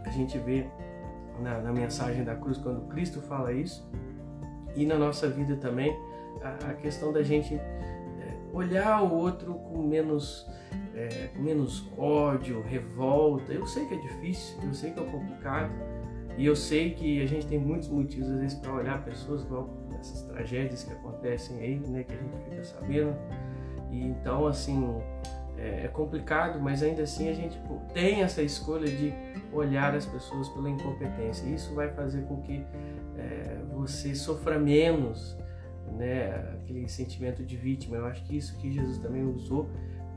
a 0.07 0.11
gente 0.11 0.39
vê 0.39 0.67
na, 1.41 1.59
na 1.61 1.73
mensagem 1.73 2.25
da 2.25 2.35
cruz 2.35 2.59
quando 2.59 2.87
Cristo 2.89 3.21
fala 3.21 3.53
isso 3.53 3.87
e 4.75 4.87
na 4.87 4.97
nossa 4.97 5.29
vida 5.29 5.57
também 5.57 5.97
a, 6.41 6.71
a 6.71 6.75
questão 6.75 7.13
da 7.13 7.23
gente 7.23 7.61
olhar 8.53 9.03
o 9.03 9.15
outro 9.15 9.55
com 9.55 9.83
menos, 9.83 10.47
é, 10.95 11.29
com 11.35 11.43
menos 11.43 11.91
ódio, 11.97 12.63
revolta. 12.63 13.53
Eu 13.53 13.67
sei 13.67 13.87
que 13.87 13.95
é 13.95 13.99
difícil, 13.99 14.59
eu 14.63 14.75
sei 14.75 14.91
que 14.93 15.01
é 15.01 15.05
complicado 15.05 15.73
e 16.37 16.47
eu 16.47 16.55
sei 16.55 16.91
que 16.91 17.23
a 17.23 17.27
gente 17.27 17.47
tem 17.47 17.59
muitos 17.59 17.89
motivos 17.89 18.29
às 18.31 18.41
vezes 18.41 18.59
para 18.59 18.73
olhar 18.73 19.05
pessoas 19.05 19.43
igual 19.43 19.69
essas 19.99 20.23
tragédias 20.23 20.85
que 20.85 20.93
acontecem 20.93 21.61
aí, 21.61 21.79
né, 21.79 22.05
que 22.05 22.15
a 22.15 22.17
gente 22.17 22.37
fica 22.45 22.65
sabendo. 22.65 23.17
E 23.91 24.07
então 24.07 24.47
assim 24.47 25.01
é, 25.57 25.85
é 25.85 25.89
complicado, 25.89 26.61
mas 26.61 26.83
ainda 26.83 27.03
assim 27.03 27.29
a 27.29 27.35
gente 27.35 27.61
tem 27.93 28.23
essa 28.23 28.43
escolha 28.43 28.87
de 28.87 29.13
olhar 29.53 29.95
as 29.95 30.07
pessoas 30.07 30.49
pela 30.51 30.69
incompetência. 30.69 31.47
Isso 31.47 31.75
vai 31.75 31.91
fazer 31.91 32.23
com 32.23 32.41
que 32.41 32.65
é, 33.17 33.59
você 33.75 34.15
sofra 34.15 34.59
menos 34.59 35.37
né, 35.97 36.35
aquele 36.55 36.89
sentimento 36.89 37.45
de 37.45 37.57
vítima. 37.57 37.97
Eu 37.97 38.07
acho 38.07 38.25
que 38.25 38.37
isso 38.37 38.57
que 38.59 38.71
Jesus 38.71 38.99
também 38.99 39.25
usou, 39.25 39.69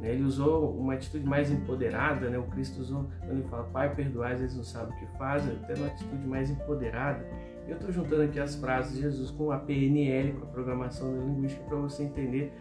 né, 0.02 0.12
ele 0.12 0.24
usou 0.24 0.76
uma 0.78 0.94
atitude 0.94 1.26
mais 1.26 1.52
empoderada, 1.52 2.30
né, 2.30 2.38
o 2.38 2.44
Cristo 2.44 2.82
usou 2.82 3.10
quando 3.20 3.40
ele 3.40 3.48
fala, 3.50 3.64
Pai, 3.66 3.94
perdoai, 3.96 4.34
eles 4.36 4.56
não 4.56 4.64
sabem 4.64 4.96
o 4.96 5.00
que 5.00 5.18
fazem, 5.18 5.56
até 5.64 5.74
uma 5.76 5.88
atitude 5.88 6.28
mais 6.28 6.50
empoderada. 6.50 7.26
Eu 7.68 7.76
estou 7.76 7.92
juntando 7.92 8.22
aqui 8.22 8.40
as 8.40 8.56
frases 8.56 8.96
de 8.96 9.02
Jesus 9.02 9.32
com 9.32 9.52
a 9.52 9.58
PNL, 9.58 10.34
com 10.34 10.44
a 10.44 10.50
programação 10.50 11.16
linguística, 11.26 11.64
para 11.66 11.78
você 11.78 12.04
entender, 12.04 12.54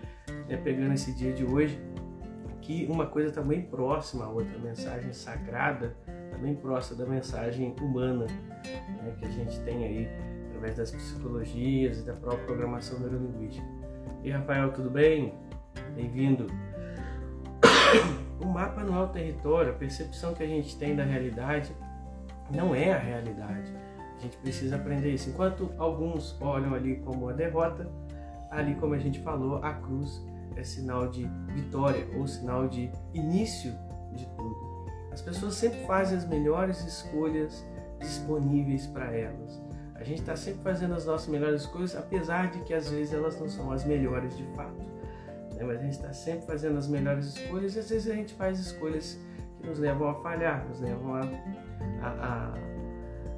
né, 0.49 0.56
pegando 0.56 0.94
esse 0.94 1.12
dia 1.14 1.33
de 1.33 1.44
hoje, 1.44 1.78
que 2.61 2.87
uma 2.87 3.06
coisa 3.06 3.28
está 3.28 3.42
bem 3.42 3.61
próxima 3.61 4.25
à 4.25 4.28
outra, 4.28 4.56
a 4.56 4.59
mensagem 4.59 5.12
sagrada 5.12 5.94
está 6.06 6.38
bem 6.38 6.54
próxima 6.54 7.04
da 7.04 7.11
mensagem 7.11 7.75
humana 7.80 8.26
né, 8.26 9.14
que 9.18 9.26
a 9.26 9.30
gente 9.30 9.61
tem 9.61 9.85
aí 9.85 10.09
através 10.64 10.76
das 10.76 10.90
psicologias 10.90 11.99
e 11.99 12.02
da 12.02 12.14
própria 12.14 12.47
programação 12.47 12.99
neurolinguística. 12.99 13.66
E 14.23 14.30
Rafael, 14.30 14.73
tudo 14.73 14.90
bem? 14.90 15.35
Bem-vindo. 15.94 16.47
O 18.40 18.47
mapa 18.47 18.83
não 18.83 18.99
é 18.99 19.04
o 19.04 19.09
território, 19.09 19.71
a 19.71 19.75
percepção 19.75 20.35
que 20.35 20.42
a 20.42 20.47
gente 20.47 20.76
tem 20.76 20.94
da 20.94 21.04
realidade 21.04 21.75
não 22.50 22.75
é 22.75 22.92
a 22.92 22.99
realidade. 22.99 23.73
A 24.16 24.21
gente 24.21 24.37
precisa 24.38 24.76
aprender 24.76 25.14
isso. 25.14 25.30
Enquanto 25.30 25.71
alguns 25.78 26.37
olham 26.42 26.75
ali 26.75 26.97
como 26.97 27.28
a 27.28 27.33
derrota, 27.33 27.88
ali, 28.50 28.75
como 28.75 28.92
a 28.92 28.99
gente 28.99 29.21
falou, 29.21 29.64
a 29.64 29.73
cruz 29.75 30.21
é 30.56 30.64
sinal 30.64 31.09
de 31.09 31.26
vitória 31.54 32.06
ou 32.18 32.26
sinal 32.26 32.68
de 32.68 32.90
início 33.14 33.73
de 34.12 34.26
tudo. 34.37 34.56
As 35.12 35.23
pessoas 35.23 35.54
sempre 35.54 35.78
fazem 35.87 36.18
as 36.18 36.28
melhores 36.28 36.85
escolhas 36.85 37.64
disponíveis 38.00 38.87
para 38.88 39.16
elas. 39.16 39.63
A 40.04 40.06
gente 40.06 40.20
está 40.20 40.37
sempre 40.37 40.62
fazendo 40.62 40.92
as 40.92 41.06
nossas 41.06 41.28
melhores 41.28 41.64
coisas, 41.64 41.96
apesar 41.96 42.50
de 42.50 42.61
que 42.61 42.75
às 42.75 42.90
vezes 42.90 43.14
elas 43.14 43.40
não 43.40 43.49
são 43.49 43.73
as 43.73 43.87
melhores 43.87 44.37
de 44.37 44.44
fato. 44.54 44.76
Né? 45.54 45.64
Mas 45.64 45.78
a 45.78 45.82
gente 45.82 45.92
está 45.92 46.12
sempre 46.12 46.46
fazendo 46.46 46.76
as 46.76 46.87
melhores 46.87 47.25
escolhas 47.25 47.75
e 47.75 47.78
às 47.78 47.88
vezes 47.88 48.12
a 48.12 48.14
gente 48.14 48.34
faz 48.34 48.58
escolhas 48.58 49.18
que 49.56 49.66
nos 49.66 49.78
levam 49.78 50.11
a 50.11 50.14
falhar, 50.16 50.68
nos 50.68 50.78
levam 50.78 51.14
a, 51.14 51.20
a, 52.02 52.08
a, 52.11 52.54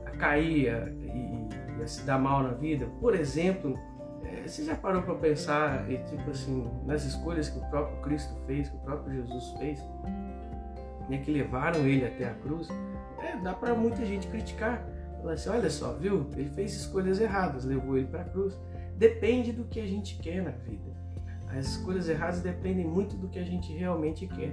a 0.07 0.11
cair 0.17 0.93
e, 1.05 1.79
e, 1.79 1.83
a 1.85 1.87
se 1.87 2.03
dar 2.03 2.19
mal 2.19 2.43
na 2.43 2.51
vida. 2.51 2.89
Por 3.01 3.15
exemplo, 3.15 3.79
é, 4.25 4.49
você 4.49 4.65
já 4.65 4.75
parou 4.75 5.03
para 5.03 5.15
pensar, 5.15 5.87
tipo 5.87 6.29
assim, 6.33 6.69
nas 6.85 7.05
escolhas 7.05 7.49
que 7.49 7.61
o 7.61 7.71
próprio 7.71 8.03
Cristo 8.03 8.35
fez, 8.45 8.69
que 8.69 8.75
o 8.75 8.81
próprio 8.81 9.23
Jesus 9.23 9.53
fez, 9.53 9.79
né, 11.09 11.19
que 11.19 11.31
levaram 11.31 11.87
ele 11.87 12.05
até 12.05 12.29
a 12.29 12.35
cruz? 12.35 12.69
É, 13.23 13.37
dá 13.37 13.55
para 13.55 13.73
muita 13.73 14.05
gente 14.05 14.27
criticar 14.27 14.85
Fala 15.27 15.35
assim, 15.35 15.49
olha 15.49 15.71
só, 15.71 15.93
viu? 15.95 16.25
Ele 16.37 16.49
fez 16.51 16.73
escolhas 16.73 17.21
erradas, 17.21 17.65
levou 17.65 17.99
ele 17.99 18.07
para 18.07 18.21
a 18.21 18.25
cruz. 18.25 18.57
Depende 18.97 19.51
do 19.51 19.65
que 19.65 19.81
a 19.81 19.87
gente 19.87 20.17
quer 20.19 20.41
na 20.41 20.53
vida. 20.53 20.95
As 21.49 21.67
escolhas 21.67 22.09
erradas 22.09 22.43
dependem 22.43 22.87
muito 22.87 23.17
do 23.17 23.27
que 23.27 23.41
a 23.41 23.45
gente 23.45 23.73
realmente 23.73 24.29
quer. 24.29 24.53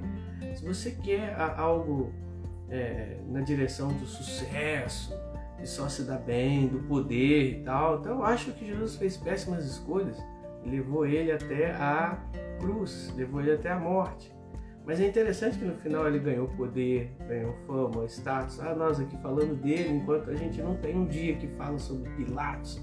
Se 0.56 0.66
você 0.66 0.90
quer 0.90 1.36
algo 1.58 2.12
é, 2.70 3.20
na 3.30 3.42
direção 3.42 3.90
do 3.94 4.08
sucesso, 4.08 5.16
de 5.60 5.70
só 5.70 5.88
se 5.88 6.06
dar 6.06 6.18
bem, 6.18 6.68
do 6.68 6.80
poder 6.80 7.60
e 7.60 7.64
tal, 7.64 8.00
então 8.00 8.14
eu 8.14 8.24
acho 8.24 8.52
que 8.54 8.66
Jesus 8.66 8.96
fez 8.96 9.16
péssimas 9.16 9.66
escolhas. 9.66 10.18
Levou 10.66 11.06
ele 11.06 11.32
até 11.32 11.72
a 11.74 12.18
cruz, 12.60 13.14
levou 13.16 13.42
ele 13.42 13.52
até 13.52 13.70
a 13.70 13.78
morte. 13.78 14.34
Mas 14.86 15.00
é 15.00 15.08
interessante 15.08 15.58
que 15.58 15.64
no 15.64 15.76
final 15.76 16.06
ele 16.08 16.20
ganhou 16.20 16.48
poder, 16.50 17.16
ganhou 17.28 17.54
fama, 17.66 18.06
status. 18.06 18.60
Ah, 18.60 18.76
nós 18.76 19.00
aqui 19.00 19.18
falando 19.18 19.56
dele, 19.56 19.90
enquanto 19.90 20.30
a 20.30 20.36
gente 20.36 20.62
não 20.62 20.76
tem 20.76 20.96
um 20.96 21.06
dia 21.06 21.36
que 21.36 21.48
fala 21.48 21.78
sobre 21.80 22.10
Pilatos. 22.12 22.82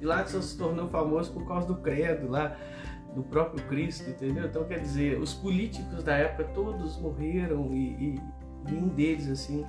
Pilatos 0.00 0.32
só 0.32 0.40
se 0.40 0.56
tornou 0.56 0.88
famoso 0.88 1.32
por 1.32 1.46
causa 1.46 1.66
do 1.66 1.76
credo 1.76 2.28
lá, 2.28 2.56
do 3.14 3.22
próprio 3.22 3.62
Cristo, 3.66 4.08
entendeu? 4.08 4.46
Então 4.46 4.64
quer 4.64 4.80
dizer, 4.80 5.18
os 5.18 5.34
políticos 5.34 6.02
da 6.02 6.16
época 6.16 6.44
todos 6.54 6.98
morreram 6.98 7.72
e, 7.74 8.14
e 8.14 8.20
nenhum 8.64 8.88
deles 8.88 9.28
assim 9.28 9.66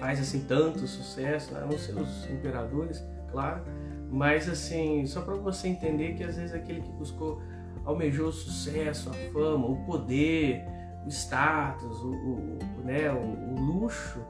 faz 0.00 0.18
assim 0.18 0.44
tanto 0.44 0.86
sucesso, 0.86 1.54
a 1.56 1.60
não 1.60 1.72
ser 1.72 1.92
os 1.92 2.28
imperadores, 2.30 3.04
claro. 3.30 3.62
Mas 4.10 4.48
assim, 4.48 5.04
só 5.06 5.20
para 5.20 5.34
você 5.34 5.68
entender 5.68 6.14
que 6.14 6.24
às 6.24 6.36
vezes 6.36 6.54
aquele 6.54 6.80
que 6.80 6.92
buscou 6.92 7.42
almejou 7.84 8.28
o 8.28 8.32
sucesso, 8.32 9.10
a 9.10 9.32
fama, 9.32 9.66
o 9.66 9.76
poder, 9.84 10.64
o 11.06 11.08
status, 11.08 12.02
o, 12.02 12.10
o 12.10 12.58
né, 12.84 13.10
o, 13.10 13.16
o, 13.16 13.60
luxo 13.60 14.20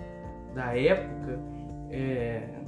da 0.54 0.76
época, 0.76 1.40
é, 1.90 2.60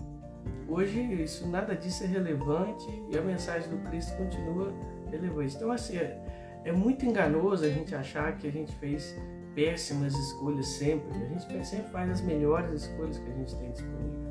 hoje 0.66 1.00
isso 1.22 1.46
nada 1.48 1.76
disso 1.76 2.04
é 2.04 2.06
relevante 2.06 2.86
e 3.10 3.18
a 3.18 3.20
mensagem 3.20 3.68
do 3.68 3.78
Cristo 3.88 4.16
continua 4.16 4.72
relevante. 5.10 5.56
Então 5.56 5.70
assim 5.70 5.98
é, 5.98 6.18
é 6.64 6.72
muito 6.72 7.04
enganoso 7.04 7.64
a 7.64 7.68
gente 7.68 7.94
achar 7.94 8.36
que 8.36 8.48
a 8.48 8.52
gente 8.52 8.74
fez 8.76 9.14
péssimas 9.54 10.14
escolhas 10.14 10.66
sempre. 10.66 11.10
A 11.10 11.26
gente 11.26 11.66
sempre 11.66 11.90
faz 11.90 12.10
as 12.10 12.20
melhores 12.20 12.82
escolhas 12.82 13.18
que 13.18 13.30
a 13.30 13.34
gente 13.34 13.56
tem 13.56 13.70
disponível. 13.72 14.28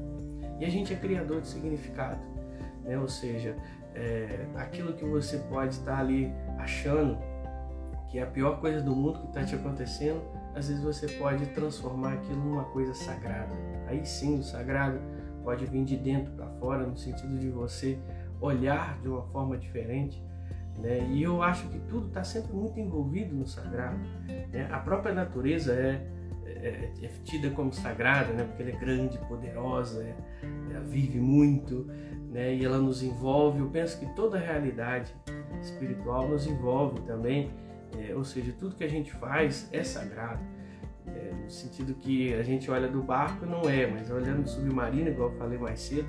E 0.59 0.65
a 0.65 0.69
gente 0.69 0.93
é 0.93 0.95
criador 0.95 1.41
de 1.41 1.49
significado, 1.49 2.21
né? 2.83 2.97
Ou 2.97 3.07
seja, 3.07 3.55
é, 3.93 4.45
aquilo 4.55 4.93
que 4.93 5.03
você 5.03 5.37
pode 5.49 5.75
estar 5.75 5.99
ali 5.99 6.31
achando 6.57 7.17
que 8.09 8.19
é 8.19 8.23
a 8.23 8.27
pior 8.27 8.59
coisa 8.59 8.81
do 8.81 8.95
mundo 8.95 9.19
que 9.19 9.27
está 9.27 9.43
te 9.43 9.55
acontecendo, 9.55 10.21
às 10.55 10.67
vezes 10.67 10.83
você 10.83 11.07
pode 11.07 11.45
transformar 11.47 12.13
aquilo 12.13 12.39
numa 12.43 12.63
coisa 12.65 12.93
sagrada. 12.93 13.53
Aí 13.87 14.05
sim, 14.05 14.39
o 14.39 14.43
sagrado 14.43 14.99
pode 15.43 15.65
vir 15.65 15.83
de 15.83 15.97
dentro 15.97 16.31
para 16.33 16.47
fora, 16.59 16.85
no 16.85 16.97
sentido 16.97 17.37
de 17.37 17.49
você 17.49 17.99
olhar 18.39 18.99
de 19.01 19.07
uma 19.07 19.23
forma 19.23 19.57
diferente. 19.57 20.21
Né? 20.77 21.07
E 21.09 21.23
eu 21.23 21.41
acho 21.41 21.67
que 21.69 21.79
tudo 21.79 22.07
está 22.07 22.23
sempre 22.23 22.53
muito 22.53 22.79
envolvido 22.79 23.35
no 23.35 23.47
sagrado. 23.47 23.99
Né? 24.51 24.67
A 24.71 24.79
própria 24.79 25.13
natureza 25.13 25.73
é, 25.73 26.05
é, 26.45 26.91
é, 27.01 27.07
tida 27.23 27.49
como 27.51 27.73
sagrada, 27.73 28.33
né? 28.33 28.43
Porque 28.43 28.63
ela 28.63 28.71
é 28.71 28.75
grande, 28.75 29.17
poderosa, 29.19 30.03
é, 30.03 30.15
ela 30.71 30.83
vive 30.83 31.19
muito, 31.19 31.87
né? 32.31 32.53
E 32.53 32.63
ela 32.63 32.77
nos 32.77 33.03
envolve. 33.03 33.59
Eu 33.59 33.69
penso 33.69 33.99
que 33.99 34.05
toda 34.15 34.37
a 34.37 34.39
realidade 34.39 35.13
espiritual 35.61 36.27
nos 36.27 36.47
envolve 36.47 37.01
também, 37.01 37.51
é, 37.97 38.15
ou 38.15 38.23
seja, 38.23 38.53
tudo 38.59 38.75
que 38.75 38.83
a 38.83 38.89
gente 38.89 39.11
faz 39.13 39.69
é 39.71 39.83
sagrado. 39.83 40.43
É, 41.07 41.31
no 41.43 41.49
sentido 41.49 41.93
que 41.93 42.33
a 42.33 42.43
gente 42.43 42.69
olha 42.69 42.87
do 42.87 43.01
barco 43.01 43.45
não 43.45 43.69
é, 43.69 43.87
mas 43.87 44.09
olhando 44.11 44.43
do 44.43 44.49
submarino, 44.49 45.09
igual 45.09 45.31
eu 45.31 45.37
falei 45.37 45.57
mais 45.57 45.79
cedo, 45.79 46.07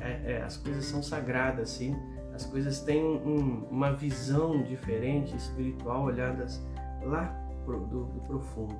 é, 0.00 0.32
é, 0.32 0.42
as 0.42 0.56
coisas 0.56 0.84
são 0.84 1.02
sagradas, 1.02 1.70
sim. 1.70 1.96
As 2.34 2.44
coisas 2.44 2.80
têm 2.80 3.02
um, 3.04 3.66
uma 3.70 3.92
visão 3.92 4.62
diferente, 4.62 5.36
espiritual, 5.36 6.04
olhadas 6.04 6.60
lá 7.02 7.26
pro, 7.64 7.80
do, 7.86 8.04
do, 8.06 8.20
profundo. 8.22 8.74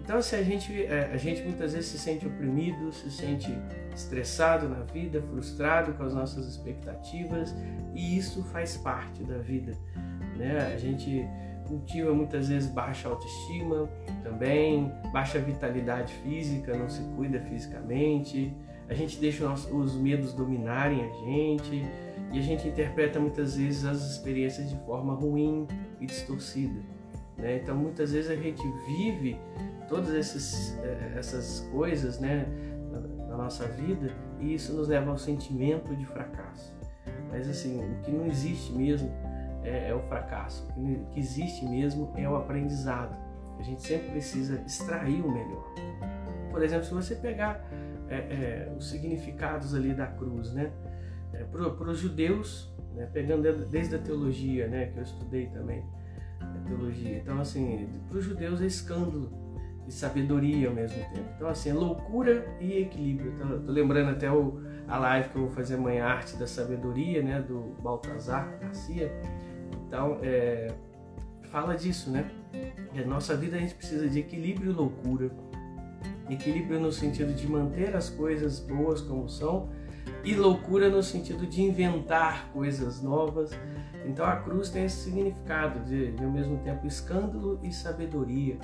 Então, 0.00 0.22
se 0.22 0.34
a 0.34 0.42
gente, 0.42 0.84
é, 0.84 1.10
a 1.12 1.16
gente 1.16 1.42
muitas 1.42 1.72
vezes 1.72 1.90
se 1.90 1.98
sente 1.98 2.26
oprimido, 2.26 2.90
se 2.92 3.10
sente 3.10 3.52
estressado 3.94 4.68
na 4.68 4.80
vida, 4.80 5.20
frustrado 5.22 5.92
com 5.94 6.04
as 6.04 6.14
nossas 6.14 6.46
expectativas, 6.46 7.54
e 7.94 8.16
isso 8.16 8.42
faz 8.44 8.76
parte 8.76 9.22
da 9.24 9.38
vida. 9.38 9.72
Né? 10.36 10.72
A 10.72 10.78
gente 10.78 11.26
cultiva 11.70 12.12
muitas 12.12 12.48
vezes 12.48 12.68
baixa 12.68 13.08
autoestima 13.08 13.88
também, 14.24 14.92
baixa 15.12 15.38
vitalidade 15.38 16.12
física, 16.14 16.76
não 16.76 16.88
se 16.88 17.00
cuida 17.16 17.40
fisicamente, 17.40 18.52
a 18.88 18.94
gente 18.94 19.18
deixa 19.20 19.48
os 19.48 19.94
medos 19.94 20.32
dominarem 20.32 21.04
a 21.04 21.12
gente 21.24 21.86
e 22.32 22.38
a 22.38 22.42
gente 22.42 22.66
interpreta 22.66 23.20
muitas 23.20 23.56
vezes 23.56 23.84
as 23.84 24.02
experiências 24.10 24.68
de 24.68 24.76
forma 24.84 25.14
ruim 25.14 25.68
e 26.00 26.06
distorcida. 26.06 26.80
Né? 27.38 27.60
Então 27.62 27.76
muitas 27.76 28.12
vezes 28.12 28.28
a 28.28 28.36
gente 28.36 28.62
vive 28.88 29.38
todas 29.88 30.12
esses, 30.12 30.76
eh, 30.82 31.12
essas 31.16 31.68
coisas 31.72 32.18
né, 32.18 32.46
na 33.28 33.36
nossa 33.36 33.66
vida 33.66 34.12
e 34.40 34.54
isso 34.54 34.72
nos 34.72 34.88
leva 34.88 35.12
ao 35.12 35.18
sentimento 35.18 35.94
de 35.94 36.04
fracasso. 36.04 36.74
Mas 37.30 37.48
assim, 37.48 37.80
o 37.80 38.02
que 38.02 38.10
não 38.10 38.26
existe 38.26 38.72
mesmo 38.72 39.08
é, 39.64 39.88
é 39.88 39.94
o 39.94 40.00
fracasso. 40.00 40.66
O 40.76 41.06
que 41.10 41.20
existe 41.20 41.64
mesmo 41.66 42.12
é 42.16 42.28
o 42.28 42.36
aprendizado. 42.36 43.16
A 43.58 43.62
gente 43.62 43.82
sempre 43.82 44.10
precisa 44.10 44.62
extrair 44.66 45.20
o 45.22 45.30
melhor. 45.30 45.74
Por 46.50 46.62
exemplo, 46.62 46.84
se 46.84 46.94
você 46.94 47.14
pegar 47.14 47.64
é, 48.08 48.16
é, 48.16 48.74
os 48.76 48.88
significados 48.88 49.74
ali 49.74 49.94
da 49.94 50.06
cruz, 50.06 50.52
né? 50.52 50.72
É, 51.32 51.44
para 51.44 51.90
os 51.90 51.98
judeus, 51.98 52.74
né? 52.94 53.08
pegando 53.12 53.66
desde 53.66 53.94
a 53.94 53.98
teologia, 53.98 54.66
né? 54.66 54.86
Que 54.86 54.98
eu 54.98 55.02
estudei 55.02 55.46
também, 55.48 55.84
a 56.40 56.66
teologia. 56.66 57.18
Então, 57.18 57.38
assim, 57.38 57.88
para 58.08 58.18
os 58.18 58.24
judeus 58.24 58.60
é 58.60 58.66
escândalo 58.66 59.30
e 59.86 59.92
sabedoria 59.92 60.68
ao 60.68 60.74
mesmo 60.74 60.98
tempo. 61.10 61.28
Então, 61.36 61.48
assim, 61.48 61.70
é 61.70 61.74
loucura 61.74 62.44
e 62.60 62.78
equilíbrio. 62.78 63.32
Então, 63.32 63.62
tô 63.62 63.70
lembrando 63.70 64.10
até 64.10 64.30
o, 64.30 64.60
a 64.88 64.98
live 64.98 65.28
que 65.28 65.36
eu 65.36 65.42
vou 65.42 65.50
fazer 65.50 65.74
amanhã, 65.74 66.06
Arte 66.06 66.36
da 66.36 66.46
Sabedoria, 66.46 67.22
né? 67.22 67.40
Do 67.40 67.76
Baltazar 67.80 68.58
Garcia 68.60 69.12
então, 69.90 70.18
é, 70.22 70.72
fala 71.50 71.74
disso, 71.74 72.12
né? 72.12 72.30
Na 72.94 73.04
nossa 73.04 73.36
vida 73.36 73.56
a 73.56 73.60
gente 73.60 73.74
precisa 73.74 74.08
de 74.08 74.20
equilíbrio 74.20 74.70
e 74.70 74.72
loucura. 74.72 75.32
Equilíbrio 76.30 76.78
no 76.78 76.92
sentido 76.92 77.34
de 77.34 77.44
manter 77.48 77.96
as 77.96 78.08
coisas 78.08 78.60
boas 78.60 79.00
como 79.00 79.28
são 79.28 79.68
e 80.22 80.32
loucura 80.36 80.88
no 80.88 81.02
sentido 81.02 81.44
de 81.44 81.60
inventar 81.60 82.52
coisas 82.52 83.02
novas. 83.02 83.50
Então 84.06 84.24
a 84.24 84.36
cruz 84.36 84.70
tem 84.70 84.84
esse 84.84 85.02
significado 85.02 85.80
de, 85.80 86.12
de 86.12 86.24
ao 86.24 86.30
mesmo 86.30 86.58
tempo 86.58 86.86
escândalo 86.86 87.58
e 87.60 87.72
sabedoria 87.72 88.58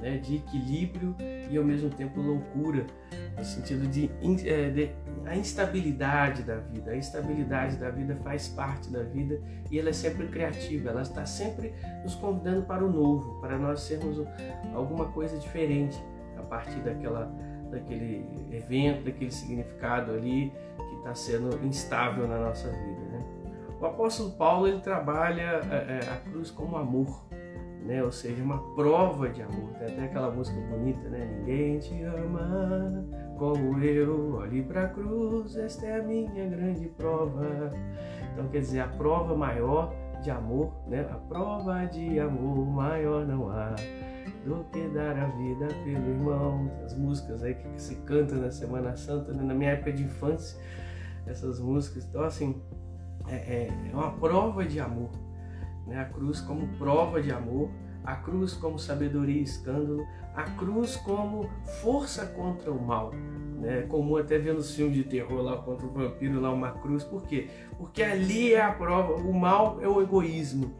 né, 0.00 0.18
de 0.18 0.36
equilíbrio 0.36 1.14
e 1.50 1.56
ao 1.56 1.64
mesmo 1.64 1.90
tempo 1.90 2.20
loucura, 2.20 2.86
no 3.36 3.44
sentido 3.44 3.86
de, 3.86 4.10
é, 4.46 4.70
de, 4.70 4.90
a 5.26 5.36
instabilidade 5.36 6.42
da 6.42 6.56
vida. 6.56 6.92
A 6.92 6.96
instabilidade 6.96 7.76
da 7.76 7.90
vida 7.90 8.16
faz 8.16 8.48
parte 8.48 8.90
da 8.90 9.02
vida 9.02 9.40
e 9.70 9.78
ela 9.78 9.90
é 9.90 9.92
sempre 9.92 10.28
criativa, 10.28 10.90
ela 10.90 11.02
está 11.02 11.24
sempre 11.26 11.74
nos 12.02 12.14
convidando 12.14 12.62
para 12.62 12.84
o 12.84 12.90
novo, 12.90 13.40
para 13.40 13.58
nós 13.58 13.80
sermos 13.80 14.24
alguma 14.74 15.06
coisa 15.06 15.38
diferente 15.38 16.02
a 16.38 16.42
partir 16.42 16.80
daquela, 16.80 17.32
daquele 17.70 18.26
evento, 18.50 19.04
daquele 19.04 19.30
significado 19.30 20.12
ali 20.12 20.52
que 20.76 20.96
está 20.96 21.14
sendo 21.14 21.64
instável 21.64 22.26
na 22.26 22.38
nossa 22.38 22.68
vida. 22.68 23.00
Né? 23.12 23.24
O 23.80 23.86
apóstolo 23.86 24.32
Paulo 24.32 24.68
ele 24.68 24.80
trabalha 24.80 25.60
é, 25.70 26.00
é, 26.04 26.10
a 26.10 26.16
cruz 26.16 26.50
como 26.50 26.76
amor 26.76 27.24
né? 27.90 28.04
Ou 28.04 28.12
seja, 28.12 28.40
uma 28.40 28.58
prova 28.74 29.28
de 29.28 29.42
amor. 29.42 29.70
Tem 29.72 29.88
até 29.88 30.04
aquela 30.04 30.30
música 30.30 30.58
bonita, 30.68 31.08
né? 31.08 31.26
Ninguém 31.38 31.80
te 31.80 32.00
ama 32.04 33.04
como 33.36 33.82
eu. 33.82 34.36
Olhe 34.36 34.62
para 34.62 34.84
a 34.84 34.88
cruz, 34.88 35.56
esta 35.56 35.86
é 35.86 35.98
a 35.98 36.02
minha 36.02 36.46
grande 36.46 36.86
prova. 36.90 37.72
Então, 38.32 38.46
quer 38.46 38.60
dizer, 38.60 38.80
a 38.80 38.86
prova 38.86 39.36
maior 39.36 39.92
de 40.22 40.30
amor, 40.30 40.72
né? 40.86 41.00
A 41.10 41.16
prova 41.16 41.84
de 41.86 42.20
amor 42.20 42.64
maior 42.64 43.26
não 43.26 43.50
há 43.50 43.74
do 44.46 44.64
que 44.72 44.86
dar 44.90 45.18
a 45.18 45.26
vida 45.26 45.66
pelo 45.84 46.08
irmão. 46.10 46.70
As 46.84 46.96
músicas 46.96 47.42
aí 47.42 47.54
que 47.54 47.82
se 47.82 47.96
cantam 48.02 48.38
na 48.38 48.52
Semana 48.52 48.96
Santa, 48.96 49.32
né? 49.32 49.42
na 49.42 49.52
minha 49.52 49.72
época 49.72 49.92
de 49.92 50.04
infância, 50.04 50.62
essas 51.26 51.58
músicas. 51.58 52.04
Então, 52.04 52.22
assim, 52.22 52.62
é, 53.26 53.34
é, 53.34 53.70
é 53.90 53.94
uma 53.96 54.12
prova 54.12 54.64
de 54.64 54.78
amor 54.78 55.10
né? 55.90 56.00
a 56.00 56.04
cruz 56.04 56.40
como 56.40 56.68
prova 56.78 57.20
de 57.20 57.32
amor, 57.32 57.68
a 58.04 58.14
cruz 58.14 58.54
como 58.54 58.78
sabedoria 58.78 59.40
e 59.40 59.42
escândalo, 59.42 60.06
a 60.34 60.44
cruz 60.44 60.96
como 60.96 61.50
força 61.82 62.24
contra 62.26 62.70
o 62.70 62.80
mal. 62.80 63.12
Né? 63.58 63.80
É 63.80 63.82
comum 63.82 64.16
até 64.16 64.38
ver 64.38 64.54
nos 64.54 64.74
filmes 64.74 64.96
de 64.96 65.04
terror 65.04 65.42
lá 65.42 65.58
contra 65.58 65.86
o 65.86 65.90
vampiro 65.90 66.40
lá 66.40 66.50
uma 66.50 66.70
cruz, 66.70 67.02
por 67.02 67.26
quê? 67.26 67.50
Porque 67.76 68.02
ali 68.02 68.54
é 68.54 68.62
a 68.62 68.72
prova, 68.72 69.14
o 69.14 69.34
mal 69.34 69.78
é 69.82 69.88
o 69.88 70.00
egoísmo. 70.00 70.74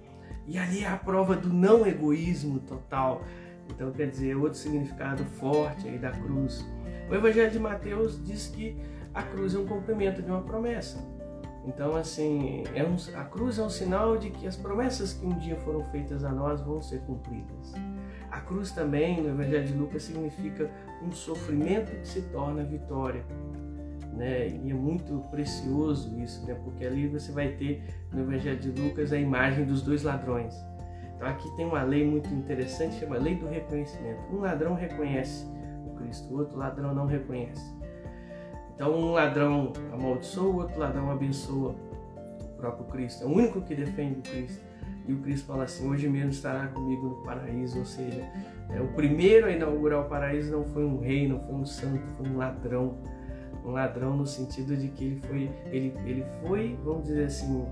E 0.46 0.56
ali 0.56 0.84
é 0.84 0.88
a 0.88 0.96
prova 0.96 1.36
do 1.36 1.52
não 1.52 1.86
egoísmo 1.86 2.60
total. 2.60 3.22
Então 3.68 3.90
quer 3.92 4.08
dizer, 4.08 4.36
outro 4.36 4.58
significado 4.58 5.24
forte 5.24 5.88
aí 5.88 5.98
da 5.98 6.10
cruz. 6.10 6.64
O 7.10 7.14
Evangelho 7.14 7.50
de 7.50 7.58
Mateus 7.58 8.24
diz 8.24 8.46
que 8.46 8.76
a 9.12 9.22
cruz 9.22 9.54
é 9.54 9.58
um 9.58 9.66
cumprimento 9.66 10.22
de 10.22 10.30
uma 10.30 10.42
promessa. 10.42 10.98
Então, 11.70 11.94
assim, 11.94 12.64
é 12.74 12.82
um, 12.82 12.96
a 13.16 13.24
cruz 13.24 13.58
é 13.58 13.62
um 13.62 13.70
sinal 13.70 14.18
de 14.18 14.30
que 14.30 14.46
as 14.46 14.56
promessas 14.56 15.12
que 15.12 15.24
um 15.24 15.38
dia 15.38 15.56
foram 15.56 15.84
feitas 15.84 16.24
a 16.24 16.32
nós 16.32 16.60
vão 16.60 16.82
ser 16.82 17.00
cumpridas. 17.02 17.72
A 18.28 18.40
cruz 18.40 18.72
também, 18.72 19.22
no 19.22 19.28
Evangelho 19.28 19.66
de 19.66 19.72
Lucas, 19.74 20.02
significa 20.02 20.68
um 21.00 21.12
sofrimento 21.12 21.92
que 22.00 22.08
se 22.08 22.22
torna 22.22 22.64
vitória. 22.64 23.24
Né? 24.12 24.48
E 24.48 24.70
é 24.70 24.74
muito 24.74 25.20
precioso 25.30 26.18
isso, 26.20 26.44
né? 26.44 26.54
porque 26.64 26.84
ali 26.84 27.06
você 27.06 27.30
vai 27.30 27.52
ter 27.52 27.84
no 28.12 28.22
Evangelho 28.22 28.58
de 28.58 28.70
Lucas 28.82 29.12
a 29.12 29.16
imagem 29.16 29.64
dos 29.64 29.82
dois 29.82 30.02
ladrões. 30.02 30.54
Então 31.14 31.28
aqui 31.28 31.48
tem 31.56 31.66
uma 31.66 31.84
lei 31.84 32.04
muito 32.04 32.28
interessante, 32.34 32.98
chama 32.98 33.16
lei 33.16 33.36
do 33.36 33.46
reconhecimento. 33.46 34.20
Um 34.32 34.40
ladrão 34.40 34.74
reconhece 34.74 35.46
o 35.86 35.94
Cristo, 35.94 36.34
o 36.34 36.38
outro 36.38 36.58
ladrão 36.58 36.92
não 36.92 37.06
reconhece. 37.06 37.79
Então 38.80 38.98
um 38.98 39.12
ladrão 39.12 39.74
amaldiçoa, 39.92 40.46
o 40.46 40.56
outro 40.56 40.80
ladrão 40.80 41.10
abençoa 41.10 41.74
o 42.40 42.56
próprio 42.56 42.86
Cristo. 42.86 43.24
É 43.24 43.26
o 43.26 43.30
único 43.30 43.60
que 43.60 43.74
defende 43.74 44.20
o 44.20 44.22
Cristo. 44.22 44.64
E 45.06 45.12
o 45.12 45.18
Cristo 45.18 45.48
fala 45.48 45.64
assim: 45.64 45.86
hoje 45.86 46.08
mesmo 46.08 46.30
estará 46.30 46.66
comigo 46.68 47.08
no 47.08 47.16
paraíso. 47.16 47.78
Ou 47.78 47.84
seja, 47.84 48.26
é, 48.70 48.80
o 48.80 48.88
primeiro 48.94 49.48
a 49.48 49.50
inaugurar 49.50 50.00
o 50.00 50.08
paraíso 50.08 50.50
não 50.50 50.64
foi 50.64 50.82
um 50.86 50.98
rei, 50.98 51.28
não 51.28 51.38
foi 51.40 51.56
um 51.56 51.66
santo, 51.66 52.00
foi 52.16 52.26
um 52.26 52.38
ladrão. 52.38 52.96
Um 53.66 53.72
ladrão 53.72 54.16
no 54.16 54.26
sentido 54.26 54.74
de 54.74 54.88
que 54.88 55.04
ele 55.04 55.20
foi, 55.28 55.50
ele, 55.66 55.94
ele 56.06 56.24
foi, 56.40 56.78
vamos 56.82 57.02
dizer 57.02 57.24
assim, 57.24 57.62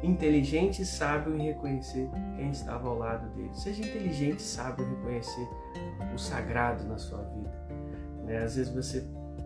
inteligente 0.00 0.82
e 0.82 0.86
sábio 0.86 1.34
em 1.34 1.42
reconhecer 1.46 2.08
quem 2.36 2.50
estava 2.50 2.86
ao 2.86 2.98
lado 2.98 3.28
dele. 3.34 3.50
Seja 3.52 3.82
inteligente 3.82 4.38
e 4.38 4.42
sábio 4.42 4.86
em 4.86 4.90
reconhecer 4.90 5.48
o 6.14 6.16
sagrado 6.16 6.84
na 6.84 6.98
sua 6.98 7.18
vida. 7.18 7.50
Né? 8.24 8.44
Às 8.44 8.54
vezes 8.54 8.72
você 8.72 9.04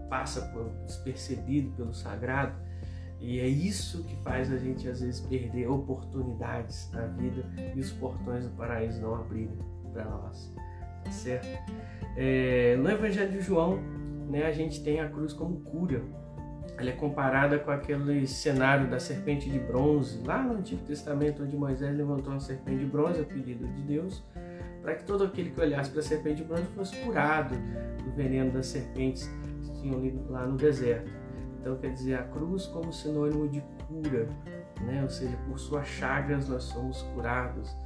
passa 0.09 0.43
por 0.53 0.69
despercebido 0.85 1.71
pelo 1.73 1.95
sagrado. 1.95 2.55
E 3.21 3.41
é 3.41 3.47
isso 3.47 4.05
que 4.05 4.17
faz 4.17 4.53
a 4.53 4.59
gente 4.59 4.89
às 4.89 5.01
vezes 5.01 5.21
perder 5.21 5.69
oportunidades 5.69 6.91
na 6.93 7.07
vida 7.07 7.45
e 7.75 7.81
os 7.81 7.91
portões 7.93 8.45
do 8.45 8.51
paraíso 8.51 9.01
não 9.01 9.15
abrirem 9.15 9.59
para 9.93 10.05
nós, 10.05 10.53
tá 11.03 11.11
certo? 11.11 11.49
É, 12.17 12.77
no 12.77 12.91
Evangelho 12.91 13.33
de 13.33 13.41
João, 13.41 13.79
né, 14.29 14.45
a 14.45 14.53
gente 14.53 14.83
tem 14.83 15.01
a 15.01 15.09
cruz 15.09 15.33
como 15.33 15.61
cura. 15.61 16.03
Ela 16.79 16.91
é 16.91 16.93
comparada 16.93 17.59
com 17.59 17.71
aquele 17.71 18.27
cenário 18.27 18.91
da 18.91 19.01
serpente 19.01 19.49
de 19.49 19.59
bronze, 19.59 20.21
lá 20.23 20.43
no 20.43 20.55
Antigo 20.55 20.85
Testamento, 20.85 21.43
onde 21.43 21.57
Moisés 21.57 21.97
levantou 21.97 22.33
uma 22.33 22.41
serpente 22.41 22.81
de 22.81 22.85
bronze 22.85 23.21
a 23.21 23.25
pedido 23.25 23.67
de 23.67 23.83
Deus, 23.83 24.23
para 24.83 24.95
que 24.95 25.05
todo 25.05 25.25
aquele 25.25 25.51
que 25.51 25.61
olhasse 25.61 25.91
para 25.91 26.01
a 26.01 26.03
serpente 26.03 26.43
de 26.43 26.45
bronze 26.45 26.65
fosse 26.75 26.95
curado 26.97 27.55
do 28.05 28.11
veneno 28.13 28.51
das 28.51 28.67
serpentes 28.67 29.31
tinham 29.81 30.01
lá 30.29 30.47
no 30.47 30.57
deserto. 30.57 31.11
Então 31.61 31.77
quer 31.77 31.93
dizer 31.93 32.15
a 32.15 32.23
cruz 32.23 32.67
como 32.67 32.93
sinônimo 32.93 33.49
de 33.49 33.63
cura, 33.89 34.29
né? 34.81 35.03
ou 35.03 35.09
seja, 35.09 35.37
por 35.49 35.59
suas 35.59 35.87
chagas 35.87 36.49
nós 36.49 36.65
somos 36.65 37.03
curados. 37.15 37.77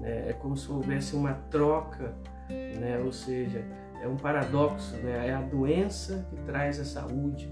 Né? 0.00 0.30
É 0.30 0.32
como 0.32 0.56
se 0.56 0.70
houvesse 0.70 1.16
uma 1.16 1.34
troca, 1.50 2.14
né? 2.48 3.00
ou 3.04 3.12
seja, 3.12 3.64
é 4.04 4.08
um 4.08 4.16
paradoxo, 4.16 4.94
né? 4.98 5.28
É 5.28 5.34
a 5.34 5.40
doença 5.40 6.26
que 6.28 6.36
traz 6.42 6.78
a 6.78 6.84
saúde, 6.84 7.50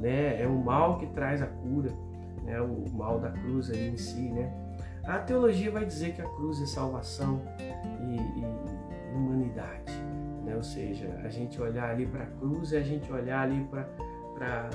né? 0.00 0.42
É 0.42 0.46
o 0.46 0.56
mal 0.56 0.98
que 0.98 1.06
traz 1.06 1.40
a 1.40 1.46
cura, 1.46 1.92
né? 2.42 2.60
O 2.60 2.84
mal 2.92 3.20
da 3.20 3.30
cruz 3.30 3.70
ali 3.70 3.90
em 3.90 3.96
si, 3.96 4.28
né? 4.32 4.52
A 5.04 5.18
teologia 5.18 5.70
vai 5.70 5.84
dizer 5.84 6.14
que 6.14 6.20
a 6.20 6.28
cruz 6.28 6.60
é 6.60 6.66
salvação 6.66 7.40
e, 7.60 8.16
e 8.16 9.14
humanidade, 9.14 9.92
né? 10.44 10.54
Ou 10.54 10.62
seja, 10.62 11.08
a 11.24 11.28
gente 11.28 11.60
olhar 11.60 11.90
ali 11.90 12.06
para 12.06 12.24
a 12.24 12.26
cruz 12.26 12.72
e 12.72 12.76
a 12.76 12.82
gente 12.82 13.10
olhar 13.10 13.42
ali 13.42 13.66
para 14.38 14.70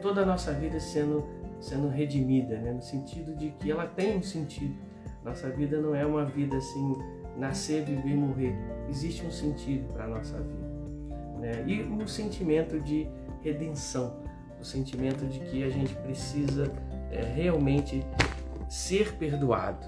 toda 0.00 0.22
a 0.22 0.26
nossa 0.26 0.52
vida 0.52 0.78
sendo 0.80 1.24
sendo 1.60 1.88
redimida, 1.88 2.58
né? 2.58 2.72
No 2.72 2.82
sentido 2.82 3.36
de 3.36 3.50
que 3.50 3.70
ela 3.70 3.86
tem 3.86 4.18
um 4.18 4.22
sentido. 4.22 4.74
Nossa 5.24 5.48
vida 5.48 5.80
não 5.80 5.94
é 5.94 6.04
uma 6.04 6.24
vida 6.24 6.56
assim 6.56 6.96
nascer, 7.38 7.84
viver 7.84 8.16
morrer. 8.16 8.54
Existe 8.88 9.24
um 9.24 9.30
sentido 9.30 9.92
para 9.92 10.04
a 10.04 10.08
nossa 10.08 10.36
vida. 10.38 10.72
Né? 11.38 11.64
E 11.66 11.82
o 11.82 12.08
sentimento 12.08 12.80
de 12.80 13.08
redenção, 13.40 14.16
o 14.60 14.64
sentimento 14.64 15.24
de 15.26 15.38
que 15.40 15.62
a 15.62 15.70
gente 15.70 15.94
precisa 15.96 16.72
é, 17.10 17.22
realmente 17.22 18.04
ser 18.68 19.14
perdoado. 19.16 19.86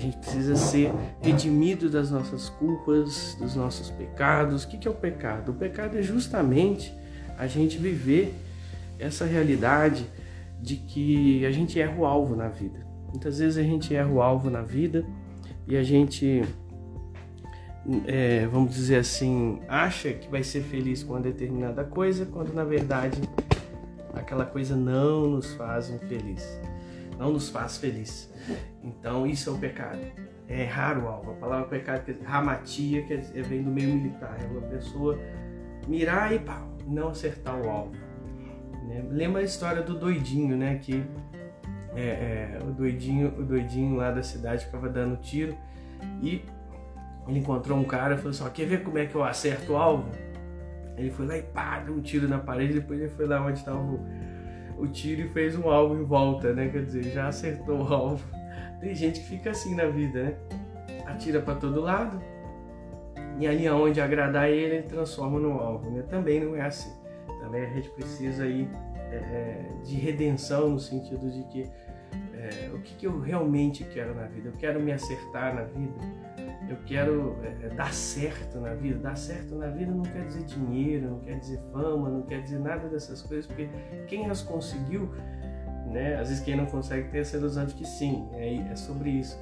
Gente 0.00 0.16
precisa 0.16 0.56
ser 0.56 0.90
redimido 1.20 1.90
das 1.90 2.10
nossas 2.10 2.48
culpas, 2.48 3.36
dos 3.38 3.54
nossos 3.54 3.90
pecados. 3.90 4.64
O 4.64 4.68
que 4.68 4.88
é 4.88 4.90
o 4.90 4.94
pecado? 4.94 5.50
O 5.50 5.54
pecado 5.54 5.98
é 5.98 6.02
justamente 6.02 6.90
a 7.36 7.46
gente 7.46 7.76
viver 7.76 8.34
essa 8.98 9.26
realidade 9.26 10.06
de 10.60 10.76
que 10.76 11.44
a 11.44 11.50
gente 11.50 11.78
erra 11.78 11.98
o 11.98 12.06
alvo 12.06 12.34
na 12.34 12.48
vida. 12.48 12.86
Muitas 13.10 13.38
vezes 13.38 13.58
a 13.58 13.62
gente 13.62 13.94
erra 13.94 14.10
o 14.10 14.22
alvo 14.22 14.48
na 14.48 14.62
vida 14.62 15.04
e 15.66 15.76
a 15.76 15.82
gente 15.82 16.44
é, 18.06 18.46
vamos 18.46 18.74
dizer 18.74 18.96
assim, 18.96 19.60
acha 19.68 20.12
que 20.12 20.30
vai 20.30 20.42
ser 20.42 20.62
feliz 20.62 21.02
com 21.02 21.14
uma 21.14 21.20
determinada 21.20 21.84
coisa, 21.84 22.24
quando 22.26 22.54
na 22.54 22.64
verdade 22.64 23.20
aquela 24.14 24.44
coisa 24.44 24.76
não 24.76 25.28
nos 25.28 25.52
faz 25.54 25.92
feliz, 26.08 26.58
não 27.20 27.32
nos 27.32 27.50
faz 27.50 27.76
feliz. 27.76 28.32
Então 28.82 29.26
isso 29.26 29.50
é 29.50 29.52
o 29.52 29.58
pecado. 29.58 30.00
É 30.48 30.62
errar 30.62 30.98
o 30.98 31.06
alvo. 31.06 31.32
A 31.32 31.34
palavra 31.34 31.68
pecado, 31.68 32.02
que 32.02 32.24
ramatia, 32.24 33.02
que 33.04 33.14
vem 33.42 33.62
do 33.62 33.70
meio 33.70 33.94
militar. 33.94 34.38
É 34.42 34.46
uma 34.46 34.62
pessoa 34.62 35.18
mirar 35.86 36.32
e 36.32 36.38
pá, 36.38 36.66
não 36.86 37.08
acertar 37.10 37.60
o 37.60 37.68
alvo. 37.68 37.92
Né? 38.88 39.04
Lembra 39.10 39.42
a 39.42 39.44
história 39.44 39.82
do 39.82 39.98
doidinho, 39.98 40.56
né? 40.56 40.80
Que 40.82 41.04
é, 41.94 42.02
é, 42.02 42.58
o 42.62 42.72
doidinho, 42.72 43.28
o 43.38 43.44
doidinho 43.44 43.96
lá 43.96 44.10
da 44.10 44.22
cidade 44.22 44.64
ficava 44.64 44.88
dando 44.88 45.16
tiro 45.18 45.54
e 46.22 46.42
ele 47.28 47.38
encontrou 47.38 47.78
um 47.78 47.84
cara 47.84 48.14
e 48.14 48.16
falou 48.16 48.30
assim: 48.30 48.48
quer 48.54 48.64
ver 48.64 48.82
como 48.82 48.96
é 48.96 49.04
que 49.04 49.14
eu 49.14 49.22
acerto 49.22 49.74
o 49.74 49.76
alvo? 49.76 50.10
Ele 50.96 51.10
foi 51.10 51.26
lá 51.26 51.36
e 51.36 51.42
pá, 51.42 51.80
deu 51.80 51.94
um 51.94 52.00
tiro 52.00 52.26
na 52.26 52.38
parede, 52.38 52.74
depois 52.74 52.98
ele 52.98 53.10
foi 53.10 53.26
lá 53.26 53.44
onde 53.44 53.58
estava 53.58 53.78
o, 53.78 54.00
o 54.80 54.88
tiro 54.88 55.22
e 55.22 55.28
fez 55.28 55.56
um 55.56 55.68
alvo 55.68 55.94
em 55.94 56.04
volta, 56.04 56.52
né? 56.52 56.68
Quer 56.68 56.84
dizer, 56.84 57.02
já 57.04 57.28
acertou 57.28 57.82
o 57.82 57.92
alvo. 57.92 58.24
Tem 58.80 58.94
gente 58.94 59.20
que 59.20 59.26
fica 59.26 59.50
assim 59.50 59.74
na 59.74 59.86
vida, 59.86 60.22
né? 60.22 60.36
Atira 61.06 61.40
para 61.40 61.54
todo 61.54 61.80
lado 61.80 62.20
e 63.40 63.46
ali 63.46 63.66
aonde 63.66 64.00
agradar 64.00 64.50
ele, 64.50 64.76
ele 64.76 64.82
transforma 64.82 65.38
no 65.38 65.52
alvo, 65.58 65.90
né? 65.90 66.02
Também 66.02 66.44
não 66.44 66.54
é 66.54 66.62
assim. 66.62 66.92
Também 67.40 67.64
a 67.64 67.68
gente 67.70 67.88
precisa 67.90 68.44
aí 68.44 68.68
é, 69.10 69.16
é 69.16 69.70
de 69.82 69.96
redenção 69.96 70.70
no 70.70 70.78
sentido 70.78 71.30
de 71.30 71.42
que 71.44 71.70
é, 72.34 72.70
o 72.72 72.80
que, 72.80 72.94
que, 72.94 73.06
eu 73.06 73.18
realmente 73.20 73.84
quero 73.84 74.14
na 74.14 74.26
vida? 74.26 74.48
Eu 74.48 74.56
quero 74.58 74.80
me 74.80 74.92
acertar 74.92 75.54
na 75.54 75.62
vida? 75.62 75.94
Eu 76.70 76.76
quero 76.86 77.36
é, 77.42 77.66
é, 77.66 77.68
dar 77.70 77.92
certo 77.92 78.60
na 78.60 78.74
vida? 78.74 78.98
Dar 78.98 79.16
certo 79.16 79.54
na 79.56 79.66
vida 79.66 79.90
não 79.90 80.04
quer 80.04 80.24
dizer 80.24 80.44
dinheiro, 80.44 81.10
não 81.10 81.20
quer 81.20 81.38
dizer 81.38 81.60
fama, 81.72 82.08
não 82.08 82.22
quer 82.22 82.42
dizer 82.42 82.60
nada 82.60 82.88
dessas 82.88 83.20
coisas, 83.22 83.46
porque 83.46 83.68
quem 84.06 84.30
as 84.30 84.40
conseguiu, 84.40 85.10
né? 85.86 86.14
Às 86.14 86.28
vezes 86.28 86.42
quem 86.42 86.56
não 86.56 86.66
consegue 86.66 87.08
tem 87.10 87.20
essa 87.20 87.36
ilusão 87.36 87.66
de 87.66 87.74
que 87.74 87.84
sim, 87.84 88.28
é, 88.34 88.54
é 88.54 88.76
sobre 88.76 89.10
isso. 89.10 89.36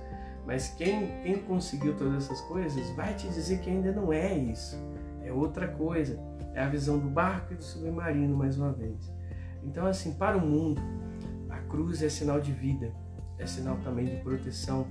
Mas 0.46 0.70
quem, 0.70 1.20
quem 1.22 1.38
conseguiu 1.40 1.94
todas 1.96 2.24
essas 2.24 2.40
coisas 2.42 2.88
vai 2.96 3.14
te 3.14 3.28
dizer 3.28 3.60
que 3.60 3.68
ainda 3.68 3.92
não 3.92 4.10
é 4.10 4.34
isso, 4.34 4.76
é 5.22 5.30
outra 5.30 5.68
coisa. 5.68 6.18
É 6.54 6.62
a 6.62 6.68
visão 6.68 6.98
do 6.98 7.08
barco 7.08 7.52
e 7.52 7.56
do 7.56 7.62
submarino, 7.62 8.36
mais 8.36 8.58
uma 8.58 8.72
vez. 8.72 9.12
Então, 9.62 9.86
assim, 9.86 10.14
para 10.14 10.36
o 10.36 10.40
mundo, 10.40 10.80
cruz 11.68 12.02
é 12.02 12.08
sinal 12.08 12.40
de 12.40 12.52
vida, 12.52 12.92
é 13.38 13.46
sinal 13.46 13.76
também 13.78 14.06
de 14.06 14.16
proteção, 14.22 14.86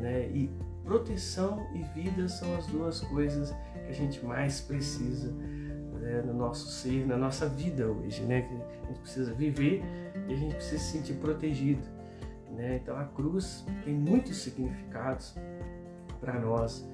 né? 0.00 0.28
E 0.28 0.50
proteção 0.90 1.64
e 1.72 1.84
vida 2.00 2.26
são 2.26 2.52
as 2.56 2.66
duas 2.66 3.00
coisas 3.02 3.54
que 3.84 3.90
a 3.90 3.92
gente 3.92 4.26
mais 4.26 4.60
precisa 4.60 5.30
né, 5.30 6.20
no 6.26 6.34
nosso 6.34 6.66
ser, 6.66 7.06
na 7.06 7.16
nossa 7.16 7.48
vida 7.48 7.86
hoje, 7.86 8.22
né? 8.22 8.44
A 8.82 8.86
gente 8.88 8.98
precisa 8.98 9.32
viver 9.32 9.84
e 10.26 10.32
a 10.32 10.36
gente 10.36 10.56
precisa 10.56 10.82
se 10.82 10.90
sentir 10.90 11.12
protegido, 11.14 11.86
né? 12.50 12.80
Então 12.82 12.98
a 12.98 13.04
cruz 13.04 13.64
tem 13.84 13.94
muitos 13.94 14.38
significados 14.38 15.36
para 16.20 16.40
nós, 16.40 16.84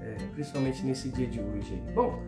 é, 0.00 0.14
principalmente 0.32 0.82
nesse 0.86 1.10
dia 1.10 1.26
de 1.26 1.38
hoje. 1.38 1.82
Bom, 1.94 2.22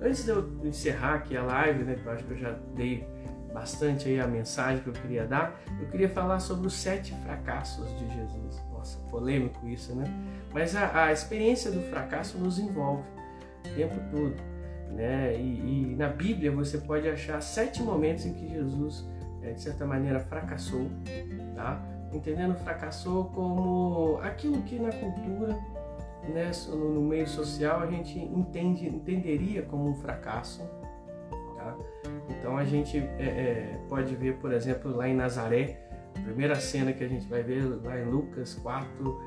antes 0.00 0.24
de 0.24 0.30
eu 0.30 0.48
encerrar 0.64 1.16
aqui 1.16 1.36
a 1.36 1.42
live, 1.42 1.84
né? 1.84 2.00
Eu 2.02 2.10
acho 2.10 2.24
que 2.24 2.32
eu 2.32 2.38
já 2.38 2.52
dei 2.74 3.06
bastante 3.52 4.08
aí 4.08 4.20
a 4.20 4.26
mensagem 4.26 4.82
que 4.82 4.88
eu 4.88 4.92
queria 4.92 5.26
dar, 5.26 5.60
eu 5.80 5.88
queria 5.88 6.08
falar 6.08 6.40
sobre 6.40 6.66
os 6.66 6.74
sete 6.74 7.14
fracassos 7.24 7.88
de 7.98 8.08
Jesus. 8.14 8.62
Nossa, 8.72 8.98
polêmico 9.10 9.66
isso, 9.66 9.94
né? 9.94 10.04
Mas 10.52 10.74
a, 10.74 11.04
a 11.04 11.12
experiência 11.12 11.70
do 11.70 11.80
fracasso 11.90 12.38
nos 12.38 12.58
envolve 12.58 13.02
o 13.66 13.74
tempo 13.74 13.94
todo, 14.10 14.36
né? 14.90 15.36
E, 15.36 15.92
e, 15.92 15.96
na 15.96 16.08
Bíblia 16.08 16.50
você 16.50 16.78
pode 16.78 17.08
achar 17.08 17.40
sete 17.42 17.82
momentos 17.82 18.24
em 18.24 18.32
que 18.32 18.48
Jesus, 18.48 19.06
é, 19.42 19.52
de 19.52 19.60
certa 19.60 19.84
maneira, 19.84 20.20
fracassou, 20.20 20.90
tá? 21.54 21.82
Entendendo 22.12 22.54
fracassou 22.56 23.26
como 23.26 24.18
aquilo 24.22 24.62
que 24.62 24.78
na 24.78 24.90
cultura, 24.90 25.56
né, 26.28 26.50
no 26.68 27.02
meio 27.02 27.26
social 27.26 27.80
a 27.80 27.86
gente 27.86 28.18
entende, 28.18 28.86
entenderia 28.86 29.62
como 29.62 29.88
um 29.88 29.94
fracasso, 29.94 30.62
tá? 31.60 31.76
Então 32.28 32.56
a 32.56 32.64
gente 32.64 32.98
é, 32.98 33.24
é, 33.24 33.80
pode 33.88 34.14
ver, 34.16 34.36
por 34.36 34.52
exemplo, 34.52 34.94
lá 34.96 35.08
em 35.08 35.14
Nazaré, 35.14 35.78
a 36.16 36.20
primeira 36.20 36.56
cena 36.56 36.92
que 36.92 37.04
a 37.04 37.08
gente 37.08 37.26
vai 37.28 37.42
ver 37.42 37.62
lá 37.84 37.98
em 37.98 38.04
Lucas 38.04 38.54
4, 38.54 39.20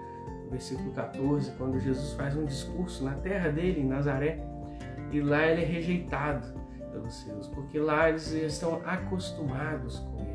versículo 0.50 0.92
14, 0.92 1.52
quando 1.52 1.80
Jesus 1.80 2.14
faz 2.14 2.36
um 2.36 2.46
discurso 2.46 3.04
na 3.04 3.14
terra 3.16 3.50
dele, 3.50 3.82
em 3.82 3.88
Nazaré, 3.88 4.40
e 5.12 5.22
lá 5.22 5.46
ele 5.46 5.62
é 5.62 5.66
rejeitado 5.66 6.54
pelos 6.92 7.14
seus, 7.14 7.48
porque 7.48 7.80
lá 7.80 8.10
eles 8.10 8.32
estão 8.32 8.82
acostumados 8.86 10.00
com 10.00 10.20
ele. 10.20 10.34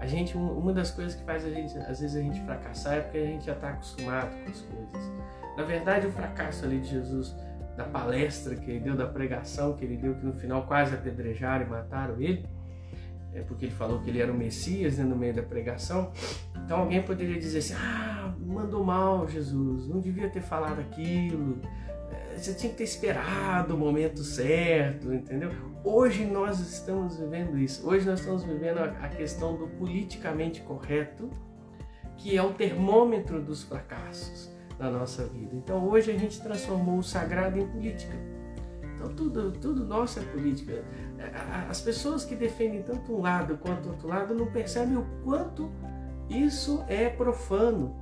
A 0.00 0.06
gente, 0.06 0.36
uma 0.36 0.72
das 0.72 0.90
coisas 0.90 1.14
que 1.14 1.24
faz 1.24 1.44
a 1.44 1.50
gente, 1.50 1.76
às 1.78 2.00
vezes 2.00 2.14
a 2.14 2.20
gente 2.20 2.40
fracassar 2.42 2.94
é 2.94 3.00
porque 3.00 3.18
a 3.18 3.26
gente 3.26 3.44
já 3.44 3.52
está 3.52 3.70
acostumado 3.70 4.30
com 4.30 4.50
as 4.50 4.60
coisas. 4.60 5.12
Na 5.56 5.64
verdade, 5.64 6.06
o 6.06 6.12
fracasso 6.12 6.64
ali 6.64 6.78
de 6.78 6.88
Jesus 6.88 7.34
da 7.78 7.84
palestra 7.84 8.56
que 8.56 8.68
ele 8.72 8.80
deu, 8.80 8.96
da 8.96 9.06
pregação 9.06 9.72
que 9.74 9.84
ele 9.84 9.96
deu, 9.96 10.12
que 10.16 10.26
no 10.26 10.32
final 10.32 10.66
quase 10.66 10.92
apedrejaram 10.96 11.64
e 11.64 11.68
mataram 11.68 12.20
ele, 12.20 12.44
é 13.32 13.40
porque 13.40 13.66
ele 13.66 13.72
falou 13.72 14.00
que 14.00 14.10
ele 14.10 14.20
era 14.20 14.32
o 14.32 14.36
Messias 14.36 14.98
né, 14.98 15.04
no 15.04 15.14
meio 15.14 15.32
da 15.32 15.44
pregação. 15.44 16.10
Então 16.64 16.80
alguém 16.80 17.00
poderia 17.00 17.38
dizer 17.38 17.58
assim: 17.58 17.74
ah, 17.74 18.34
mandou 18.40 18.82
mal 18.82 19.28
Jesus, 19.28 19.86
não 19.86 20.00
devia 20.00 20.28
ter 20.28 20.40
falado 20.40 20.80
aquilo, 20.80 21.60
é, 22.10 22.36
você 22.36 22.52
tinha 22.52 22.72
que 22.72 22.78
ter 22.78 22.84
esperado 22.84 23.76
o 23.76 23.78
momento 23.78 24.24
certo, 24.24 25.14
entendeu? 25.14 25.52
Hoje 25.84 26.24
nós 26.24 26.58
estamos 26.58 27.16
vivendo 27.20 27.56
isso, 27.56 27.88
hoje 27.88 28.04
nós 28.04 28.18
estamos 28.18 28.42
vivendo 28.42 28.78
a 28.78 29.08
questão 29.08 29.56
do 29.56 29.68
politicamente 29.68 30.62
correto, 30.62 31.30
que 32.16 32.36
é 32.36 32.42
o 32.42 32.52
termômetro 32.52 33.40
dos 33.40 33.62
fracassos 33.62 34.57
na 34.78 34.90
nossa 34.90 35.24
vida. 35.24 35.54
Então 35.54 35.88
hoje 35.88 36.10
a 36.10 36.18
gente 36.18 36.40
transformou 36.40 36.98
o 36.98 37.02
sagrado 37.02 37.58
em 37.58 37.66
política. 37.66 38.14
Então 38.94 39.08
tudo, 39.14 39.52
tudo 39.52 39.84
nosso 39.84 40.18
é 40.18 40.22
política. 40.22 40.84
As 41.68 41.80
pessoas 41.80 42.24
que 42.24 42.34
defendem 42.34 42.82
tanto 42.82 43.14
um 43.14 43.20
lado 43.20 43.56
quanto 43.58 43.88
outro 43.88 44.08
lado 44.08 44.34
não 44.34 44.46
percebem 44.46 44.96
o 44.96 45.06
quanto 45.24 45.70
isso 46.28 46.84
é 46.88 47.08
profano, 47.08 47.96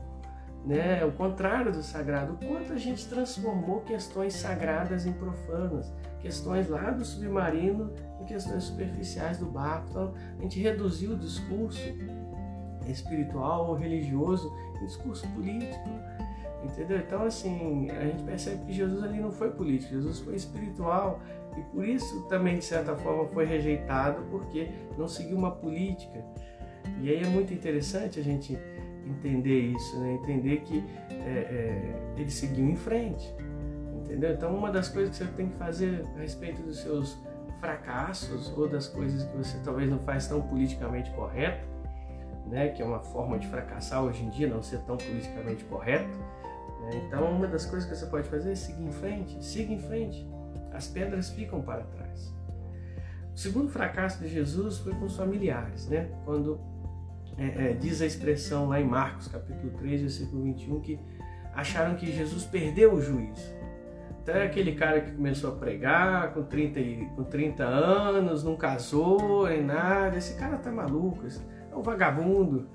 né? 0.64 1.04
O 1.04 1.12
contrário 1.12 1.70
do 1.70 1.82
sagrado, 1.82 2.32
o 2.32 2.36
quanto 2.36 2.72
a 2.72 2.76
gente 2.76 3.06
transformou 3.06 3.80
questões 3.82 4.34
sagradas 4.34 5.06
em 5.06 5.12
profanas, 5.12 5.92
questões 6.20 6.68
lá 6.68 6.90
do 6.90 7.04
submarino 7.04 7.92
em 8.20 8.24
questões 8.24 8.64
superficiais 8.64 9.38
do 9.38 9.46
barco. 9.46 9.88
Então 9.90 10.14
a 10.38 10.42
gente 10.42 10.58
reduziu 10.60 11.12
o 11.12 11.16
discurso 11.16 11.80
espiritual 12.86 13.68
ou 13.68 13.74
religioso 13.74 14.52
em 14.76 14.86
discurso 14.86 15.26
político. 15.28 15.88
Entendeu? 16.66 16.98
Então, 16.98 17.22
assim, 17.22 17.88
a 17.90 18.04
gente 18.04 18.22
percebe 18.24 18.64
que 18.66 18.72
Jesus 18.72 19.02
ali 19.02 19.20
não 19.20 19.30
foi 19.30 19.50
político, 19.50 19.94
Jesus 19.94 20.18
foi 20.18 20.34
espiritual 20.34 21.20
e 21.56 21.60
por 21.62 21.86
isso 21.86 22.22
também, 22.28 22.58
de 22.58 22.64
certa 22.64 22.96
forma, 22.96 23.26
foi 23.28 23.44
rejeitado, 23.46 24.22
porque 24.30 24.68
não 24.98 25.06
seguiu 25.06 25.36
uma 25.36 25.52
política. 25.52 26.24
E 27.00 27.08
aí 27.08 27.22
é 27.22 27.26
muito 27.26 27.54
interessante 27.54 28.18
a 28.18 28.22
gente 28.22 28.58
entender 29.06 29.60
isso, 29.60 29.98
né? 30.00 30.14
entender 30.14 30.60
que 30.62 30.84
é, 31.10 31.14
é, 31.14 32.12
ele 32.16 32.30
seguiu 32.30 32.68
em 32.68 32.76
frente, 32.76 33.32
Entendeu? 34.06 34.32
Então, 34.34 34.56
uma 34.56 34.70
das 34.70 34.88
coisas 34.88 35.10
que 35.10 35.24
você 35.24 35.30
tem 35.32 35.48
que 35.48 35.56
fazer 35.56 36.04
a 36.16 36.20
respeito 36.20 36.62
dos 36.62 36.78
seus 36.78 37.18
fracassos 37.58 38.56
ou 38.56 38.68
das 38.68 38.86
coisas 38.86 39.24
que 39.24 39.36
você 39.36 39.58
talvez 39.64 39.90
não 39.90 39.98
faz 39.98 40.28
tão 40.28 40.40
politicamente 40.40 41.10
correto, 41.10 41.66
né, 42.46 42.68
que 42.68 42.80
é 42.80 42.84
uma 42.84 43.00
forma 43.00 43.36
de 43.36 43.48
fracassar 43.48 44.04
hoje 44.04 44.22
em 44.22 44.30
dia, 44.30 44.46
não 44.46 44.62
ser 44.62 44.78
tão 44.82 44.96
politicamente 44.96 45.64
correto. 45.64 46.16
Né? 46.82 47.02
Então, 47.06 47.30
uma 47.30 47.46
das 47.46 47.66
coisas 47.66 47.88
que 47.88 47.96
você 47.96 48.06
pode 48.06 48.28
fazer 48.28 48.52
é 48.52 48.54
seguir 48.54 48.84
em 48.84 48.92
frente, 48.92 49.44
siga 49.44 49.72
em 49.72 49.80
frente. 49.80 50.28
As 50.72 50.86
pedras 50.86 51.30
ficam 51.30 51.62
para 51.62 51.82
trás. 51.82 52.34
O 53.34 53.38
segundo 53.38 53.70
fracasso 53.70 54.22
de 54.22 54.28
Jesus 54.28 54.78
foi 54.78 54.94
com 54.94 55.04
os 55.06 55.16
familiares, 55.16 55.88
né? 55.88 56.10
Quando 56.24 56.58
é, 57.38 57.70
é, 57.70 57.72
diz 57.74 58.00
a 58.00 58.06
expressão 58.06 58.68
lá 58.68 58.80
em 58.80 58.84
Marcos, 58.84 59.28
capítulo 59.28 59.70
3, 59.78 60.00
versículo 60.00 60.42
21, 60.44 60.80
que 60.80 60.98
acharam 61.54 61.96
que 61.96 62.10
Jesus 62.10 62.44
perdeu 62.44 62.94
o 62.94 63.00
juízo. 63.00 63.54
Até 64.22 64.42
aquele 64.42 64.74
cara 64.74 65.00
que 65.00 65.12
começou 65.12 65.52
a 65.52 65.56
pregar 65.56 66.32
com 66.32 66.42
30, 66.42 66.80
com 67.14 67.24
30 67.24 67.62
anos, 67.62 68.42
não 68.42 68.56
casou 68.56 69.46
nem 69.46 69.62
nada, 69.62 70.16
esse 70.16 70.36
cara 70.36 70.56
tá 70.56 70.72
maluco, 70.72 71.26
é 71.76 71.80
um 71.80 71.82
vagabundo, 71.82 72.68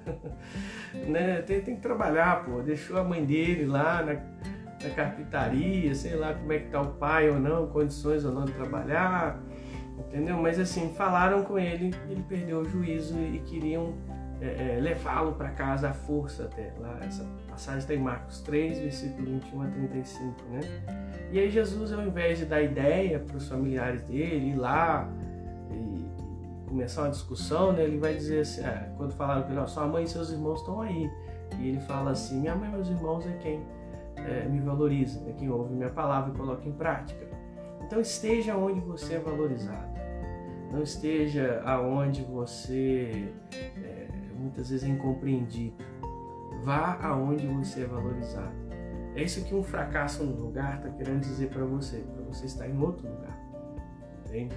né? 1.08 1.42
Tem, 1.42 1.62
tem, 1.62 1.76
que 1.76 1.82
trabalhar, 1.82 2.46
pô. 2.46 2.62
Deixou 2.62 2.98
a 2.98 3.04
mãe 3.04 3.26
dele 3.26 3.66
lá 3.66 4.04
na, 4.04 4.14
na 4.14 4.96
carpintaria, 4.96 5.94
sei 5.96 6.16
lá 6.16 6.34
como 6.34 6.52
é 6.54 6.60
que 6.60 6.70
tá 6.70 6.82
o 6.82 6.94
pai 6.94 7.30
ou 7.30 7.40
não, 7.40 7.68
condições 7.68 8.24
ou 8.24 8.32
não 8.32 8.46
de 8.46 8.54
trabalhar, 8.54 9.40
entendeu? 9.98 10.38
Mas 10.38 10.60
assim, 10.60 10.94
falaram 10.96 11.44
com 11.44 11.58
ele, 11.58 11.94
ele 12.10 12.24
perdeu 12.28 12.60
o 12.60 12.66
juízo 12.66 13.18
e 13.20 13.40
queriam 13.40 13.94
é, 14.42 14.76
é, 14.76 14.80
levá-lo 14.80 15.34
para 15.34 15.50
casa 15.50 15.90
à 15.90 15.94
força 15.94 16.46
até. 16.46 16.74
Lá, 16.80 17.00
essa 17.02 17.26
passagem 17.48 17.80
está 17.80 17.94
em 17.94 18.00
Marcos 18.00 18.42
3, 18.42 18.80
versículo 18.80 19.26
21 19.26 19.62
a 19.62 19.68
35, 19.68 20.36
né? 20.50 20.60
E 21.32 21.40
aí 21.40 21.50
Jesus, 21.50 21.94
ao 21.94 22.02
invés 22.02 22.40
de 22.40 22.46
dar 22.46 22.62
ideia 22.62 23.20
para 23.20 23.38
os 23.38 23.48
familiares 23.48 24.04
dele, 24.04 24.50
ir 24.50 24.56
lá 24.56 25.08
começar 26.72 27.02
uma 27.02 27.10
discussão, 27.10 27.74
né? 27.74 27.84
Ele 27.84 27.98
vai 27.98 28.16
dizer 28.16 28.40
assim, 28.40 28.62
é, 28.62 28.94
quando 28.96 29.14
falaram 29.14 29.44
que 29.44 29.70
sua 29.70 29.86
mãe 29.86 30.06
e 30.06 30.08
seus 30.08 30.32
irmãos 30.32 30.62
estão 30.62 30.80
aí. 30.82 31.12
E 31.60 31.68
ele 31.68 31.82
fala 31.82 32.12
assim, 32.12 32.40
minha 32.40 32.56
mãe 32.56 32.70
e 32.70 32.72
meus 32.72 32.88
irmãos 32.88 33.28
é 33.28 33.34
quem 33.34 33.62
é, 34.16 34.48
me 34.48 34.62
valoriza, 34.62 35.22
é 35.28 35.34
quem 35.34 35.50
ouve 35.50 35.76
minha 35.76 35.90
palavra 35.90 36.34
e 36.34 36.38
coloca 36.38 36.68
em 36.68 36.72
prática. 36.72 37.28
Então 37.86 38.00
esteja 38.00 38.56
onde 38.56 38.80
você 38.80 39.16
é 39.16 39.20
valorizado. 39.20 39.92
Não 40.72 40.82
esteja 40.82 41.62
aonde 41.66 42.24
você 42.24 43.34
é, 43.52 44.08
muitas 44.34 44.70
vezes 44.70 44.88
é 44.88 44.92
incompreendido. 44.92 45.76
Vá 46.64 46.98
aonde 47.02 47.46
você 47.48 47.82
é 47.82 47.86
valorizado. 47.86 48.56
É 49.14 49.22
isso 49.22 49.44
que 49.44 49.54
um 49.54 49.62
fracasso 49.62 50.24
no 50.24 50.42
lugar 50.42 50.78
está 50.78 50.90
querendo 50.90 51.20
dizer 51.20 51.50
para 51.50 51.66
você, 51.66 51.98
para 51.98 52.24
você 52.24 52.46
estar 52.46 52.70
em 52.70 52.80
outro 52.80 53.10
lugar. 53.10 53.38
Entende? 54.32 54.56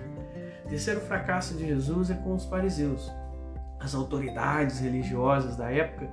Terceiro 0.69 1.01
fracasso 1.01 1.55
de 1.55 1.67
Jesus 1.67 2.11
é 2.11 2.15
com 2.15 2.35
os 2.35 2.45
fariseus, 2.45 3.13
as 3.81 3.95
autoridades 3.95 4.81
religiosas 4.81 5.57
da 5.57 5.71
época, 5.71 6.09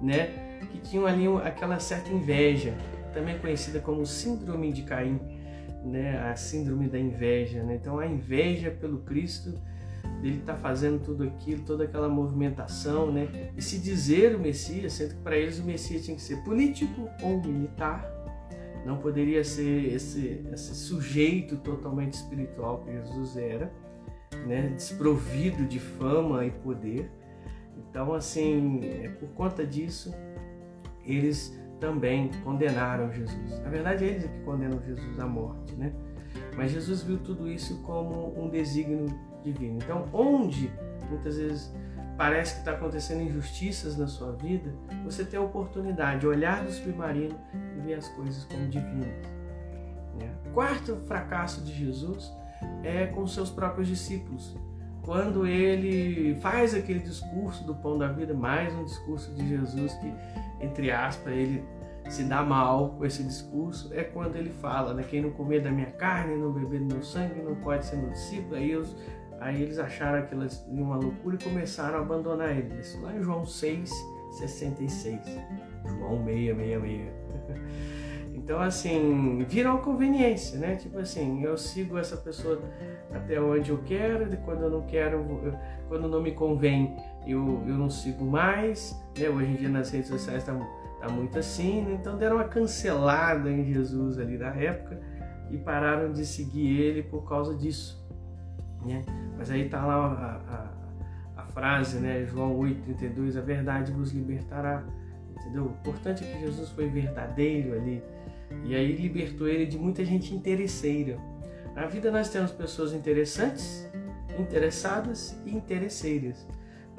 né, 0.00 0.58
que 0.70 0.78
tinham 0.78 1.06
ali 1.06 1.26
aquela 1.44 1.78
certa 1.80 2.10
inveja, 2.10 2.74
também 3.12 3.38
conhecida 3.38 3.80
como 3.80 4.04
síndrome 4.04 4.72
de 4.72 4.82
Caim, 4.82 5.18
né, 5.82 6.30
a 6.30 6.36
síndrome 6.36 6.88
da 6.88 6.98
inveja. 6.98 7.62
Né? 7.62 7.76
Então, 7.76 7.98
a 7.98 8.06
inveja 8.06 8.70
pelo 8.70 8.98
Cristo 8.98 9.54
dele 10.20 10.38
estar 10.38 10.54
tá 10.54 10.58
fazendo 10.58 11.02
tudo 11.02 11.24
aquilo, 11.24 11.62
toda 11.64 11.84
aquela 11.84 12.08
movimentação, 12.08 13.10
né? 13.10 13.50
E 13.56 13.62
se 13.62 13.78
dizer 13.78 14.34
o 14.34 14.38
Messias, 14.38 14.92
sendo 14.92 15.14
que 15.14 15.20
para 15.20 15.36
eles 15.36 15.58
o 15.58 15.64
Messias 15.64 16.04
tinha 16.04 16.16
que 16.16 16.22
ser 16.22 16.36
político 16.44 17.08
ou 17.22 17.42
militar, 17.42 18.15
não 18.86 18.98
poderia 18.98 19.42
ser 19.42 19.92
esse, 19.92 20.46
esse 20.52 20.74
sujeito 20.76 21.56
totalmente 21.56 22.12
espiritual 22.12 22.84
que 22.84 22.92
Jesus 22.92 23.36
era, 23.36 23.72
né? 24.46 24.68
Desprovido 24.68 25.64
de 25.64 25.80
fama 25.80 26.44
e 26.44 26.52
poder. 26.52 27.10
Então, 27.76 28.14
assim, 28.14 28.80
é 28.84 29.08
por 29.08 29.28
conta 29.30 29.66
disso, 29.66 30.14
eles 31.04 31.58
também 31.80 32.30
condenaram 32.44 33.12
Jesus. 33.12 33.58
Na 33.60 33.68
verdade, 33.68 34.04
eles 34.04 34.24
é 34.24 34.28
que 34.28 34.40
condenam 34.44 34.80
Jesus 34.80 35.18
à 35.18 35.26
morte, 35.26 35.74
né? 35.74 35.92
Mas 36.56 36.70
Jesus 36.70 37.02
viu 37.02 37.18
tudo 37.18 37.50
isso 37.50 37.82
como 37.82 38.40
um 38.40 38.48
desígnio 38.48 39.06
divino. 39.42 39.78
Então, 39.82 40.08
onde 40.12 40.70
muitas 41.10 41.36
vezes 41.36 41.74
parece 42.16 42.54
que 42.54 42.58
está 42.60 42.72
acontecendo 42.72 43.22
injustiças 43.22 43.96
na 43.96 44.06
sua 44.06 44.32
vida, 44.32 44.72
você 45.04 45.24
tem 45.24 45.38
a 45.38 45.42
oportunidade 45.42 46.20
de 46.20 46.26
olhar 46.26 46.64
do 46.64 46.70
submarino 46.70 47.38
e 47.76 47.80
ver 47.80 47.94
as 47.94 48.08
coisas 48.08 48.44
como 48.44 48.66
divinas. 48.68 49.08
Né? 50.18 50.30
Quarto 50.54 50.96
fracasso 51.06 51.62
de 51.62 51.72
Jesus 51.72 52.32
é 52.82 53.06
com 53.06 53.26
seus 53.26 53.50
próprios 53.50 53.86
discípulos. 53.88 54.56
Quando 55.02 55.46
ele 55.46 56.34
faz 56.40 56.74
aquele 56.74 56.98
discurso 56.98 57.64
do 57.64 57.74
pão 57.74 57.96
da 57.96 58.08
vida, 58.08 58.34
mais 58.34 58.74
um 58.74 58.84
discurso 58.84 59.32
de 59.34 59.48
Jesus 59.48 59.92
que, 59.94 60.12
entre 60.60 60.90
aspas, 60.90 61.32
ele 61.32 61.62
se 62.08 62.24
dá 62.24 62.42
mal 62.42 62.90
com 62.90 63.04
esse 63.04 63.22
discurso, 63.22 63.92
é 63.92 64.02
quando 64.02 64.36
ele 64.36 64.50
fala, 64.50 64.94
né? 64.94 65.04
Quem 65.08 65.22
não 65.22 65.30
comer 65.30 65.60
da 65.60 65.70
minha 65.70 65.90
carne, 65.92 66.36
não 66.36 66.52
beber 66.52 66.80
do 66.80 66.94
meu 66.94 67.02
sangue, 67.02 67.40
não 67.40 67.54
pode 67.56 67.84
ser 67.84 67.96
meu 67.96 68.10
discípulo. 68.10 68.56
Aí 68.56 68.76
os, 68.76 68.96
Aí 69.46 69.62
eles 69.62 69.78
acharam 69.78 70.18
aquilo 70.18 70.44
uma 70.66 70.96
loucura 70.96 71.36
e 71.36 71.44
começaram 71.44 71.98
a 71.98 72.00
abandonar 72.00 72.50
ele. 72.50 72.80
Isso 72.80 73.00
lá 73.00 73.14
em 73.14 73.22
João 73.22 73.46
6, 73.46 73.88
66. 74.32 75.20
João 75.84 76.24
666. 76.24 77.12
Então, 78.34 78.60
assim, 78.60 79.44
vira 79.48 79.72
uma 79.72 79.80
conveniência, 79.80 80.58
né? 80.58 80.76
Tipo 80.76 80.98
assim, 80.98 81.42
eu 81.42 81.56
sigo 81.56 81.98
essa 81.98 82.16
pessoa 82.16 82.62
até 83.12 83.40
onde 83.40 83.70
eu 83.70 83.78
quero, 83.78 84.32
e 84.32 84.36
quando 84.36 84.62
eu 84.62 84.70
não 84.70 84.82
quero, 84.82 85.24
quando 85.88 86.06
não 86.06 86.22
me 86.22 86.30
convém, 86.30 86.96
eu, 87.26 87.64
eu 87.66 87.74
não 87.74 87.90
sigo 87.90 88.24
mais. 88.24 88.96
Né? 89.18 89.28
Hoje 89.28 89.50
em 89.50 89.54
dia 89.56 89.68
nas 89.68 89.90
redes 89.90 90.08
sociais 90.10 90.42
está 90.42 90.54
tá 91.00 91.08
muito 91.08 91.36
assim, 91.38 91.82
né? 91.82 91.98
então 92.00 92.16
deram 92.16 92.36
uma 92.36 92.44
cancelada 92.44 93.50
em 93.50 93.64
Jesus 93.64 94.16
ali 94.16 94.38
na 94.38 94.54
época 94.54 95.00
e 95.50 95.56
pararam 95.58 96.12
de 96.12 96.24
seguir 96.24 96.80
ele 96.80 97.02
por 97.02 97.28
causa 97.28 97.52
disso. 97.52 98.05
Né? 98.86 99.02
Mas 99.36 99.50
aí 99.50 99.66
está 99.66 99.84
lá 99.84 99.94
a, 99.96 101.38
a, 101.38 101.42
a, 101.42 101.46
frase, 101.46 101.98
né? 101.98 102.24
João 102.24 102.58
8,32, 102.58 103.36
a 103.36 103.40
verdade 103.40 103.92
vos 103.92 104.12
libertará. 104.12 104.84
Entendeu? 105.36 105.66
O 105.66 105.70
importante 105.70 106.24
é 106.24 106.26
que 106.26 106.40
Jesus 106.40 106.70
foi 106.70 106.88
verdadeiro 106.88 107.74
ali. 107.74 108.02
E 108.64 108.74
aí 108.74 108.96
libertou 108.96 109.48
ele 109.48 109.66
de 109.66 109.78
muita 109.78 110.04
gente 110.04 110.34
interesseira. 110.34 111.18
Na 111.74 111.86
vida 111.86 112.10
nós 112.10 112.30
temos 112.30 112.52
pessoas 112.52 112.92
interessantes, 112.92 113.86
interessadas 114.38 115.38
e 115.44 115.54
interesseiras. 115.54 116.46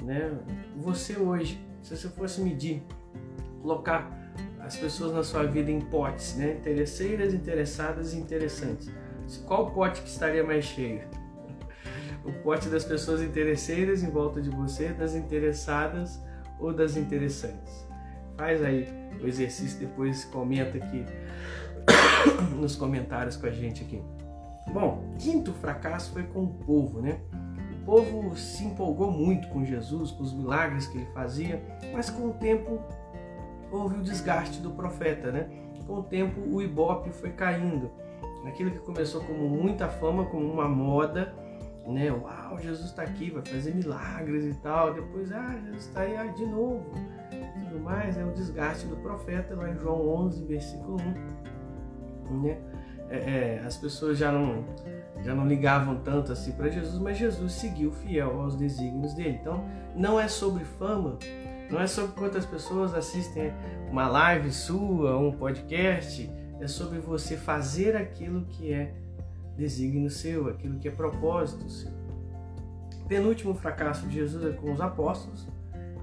Né? 0.00 0.32
Você 0.76 1.18
hoje, 1.18 1.60
se 1.82 1.96
você 1.96 2.08
fosse 2.08 2.40
medir, 2.40 2.82
colocar 3.60 4.16
as 4.60 4.76
pessoas 4.76 5.12
na 5.12 5.24
sua 5.24 5.44
vida 5.44 5.70
em 5.70 5.80
potes, 5.80 6.36
né? 6.36 6.52
interesseiras, 6.52 7.34
interessadas 7.34 8.14
e 8.14 8.18
interessantes, 8.18 8.88
qual 9.46 9.70
pote 9.70 10.00
que 10.02 10.08
estaria 10.08 10.44
mais 10.44 10.64
cheio? 10.64 11.02
O 12.28 12.32
pote 12.42 12.68
das 12.68 12.84
pessoas 12.84 13.22
interesseiras 13.22 14.02
em 14.02 14.10
volta 14.10 14.40
de 14.40 14.50
você, 14.50 14.88
das 14.88 15.14
interessadas 15.14 16.22
ou 16.60 16.72
das 16.72 16.96
interessantes. 16.96 17.88
Faz 18.36 18.62
aí 18.62 18.86
o 19.22 19.26
exercício, 19.26 19.78
depois 19.80 20.24
comenta 20.26 20.76
aqui 20.76 21.04
nos 22.54 22.76
comentários 22.76 23.36
com 23.36 23.46
a 23.46 23.50
gente 23.50 23.82
aqui. 23.82 24.02
Bom, 24.72 25.02
quinto 25.18 25.52
fracasso 25.54 26.12
foi 26.12 26.24
com 26.24 26.44
o 26.44 26.48
povo, 26.48 27.00
né? 27.00 27.18
O 27.72 27.84
povo 27.86 28.36
se 28.36 28.64
empolgou 28.64 29.10
muito 29.10 29.48
com 29.48 29.64
Jesus, 29.64 30.10
com 30.10 30.22
os 30.22 30.34
milagres 30.34 30.86
que 30.86 30.98
ele 30.98 31.06
fazia, 31.14 31.62
mas 31.92 32.10
com 32.10 32.28
o 32.28 32.34
tempo 32.34 32.78
houve 33.72 33.98
o 33.98 34.02
desgaste 34.02 34.60
do 34.60 34.70
profeta, 34.72 35.32
né? 35.32 35.48
Com 35.86 35.94
o 35.94 36.02
tempo 36.02 36.38
o 36.40 36.60
ibope 36.60 37.10
foi 37.10 37.30
caindo. 37.30 37.90
Aquilo 38.46 38.70
que 38.70 38.78
começou 38.80 39.22
como 39.22 39.48
muita 39.48 39.88
fama, 39.88 40.26
como 40.26 40.44
uma 40.44 40.68
moda, 40.68 41.34
né? 41.88 42.12
Uau, 42.12 42.58
Jesus 42.58 42.90
está 42.90 43.02
aqui, 43.02 43.30
vai 43.30 43.42
fazer 43.44 43.74
milagres 43.74 44.44
e 44.44 44.54
tal. 44.60 44.92
Depois, 44.92 45.32
ah, 45.32 45.58
Jesus 45.64 45.86
está 45.86 46.00
aí 46.00 46.16
ah, 46.16 46.26
de 46.26 46.44
novo. 46.44 46.92
Tudo 47.30 47.80
mais, 47.80 48.16
é 48.18 48.24
o 48.24 48.30
desgaste 48.32 48.86
do 48.86 48.96
profeta 48.96 49.54
lá 49.54 49.70
em 49.70 49.78
João 49.78 50.06
11, 50.26 50.44
versículo 50.44 50.96
1. 52.30 52.40
Né? 52.42 52.58
É, 53.10 53.16
é, 53.16 53.62
as 53.64 53.78
pessoas 53.78 54.18
já 54.18 54.30
não, 54.30 54.64
já 55.22 55.34
não 55.34 55.46
ligavam 55.46 55.96
tanto 56.00 56.30
assim 56.30 56.52
para 56.52 56.68
Jesus, 56.68 56.98
mas 56.98 57.16
Jesus 57.16 57.52
seguiu 57.52 57.90
fiel 57.90 58.42
aos 58.42 58.54
desígnios 58.54 59.14
dele. 59.14 59.38
Então, 59.40 59.64
não 59.96 60.20
é 60.20 60.28
sobre 60.28 60.64
fama, 60.64 61.18
não 61.70 61.80
é 61.80 61.86
sobre 61.86 62.12
quantas 62.12 62.44
pessoas 62.44 62.94
assistem 62.94 63.52
uma 63.90 64.06
live 64.08 64.52
sua, 64.52 65.16
um 65.16 65.32
podcast, 65.32 66.30
é 66.60 66.66
sobre 66.66 66.98
você 66.98 67.36
fazer 67.36 67.96
aquilo 67.96 68.44
que 68.44 68.72
é 68.72 68.92
desígnio 69.58 70.08
seu, 70.08 70.48
aquilo 70.48 70.78
que 70.78 70.88
é 70.88 70.90
propósito 70.90 71.68
seu. 71.68 71.90
Penúltimo 73.08 73.54
fracasso 73.54 74.06
de 74.06 74.14
Jesus 74.14 74.44
é 74.44 74.56
com 74.56 74.72
os 74.72 74.80
apóstolos, 74.80 75.48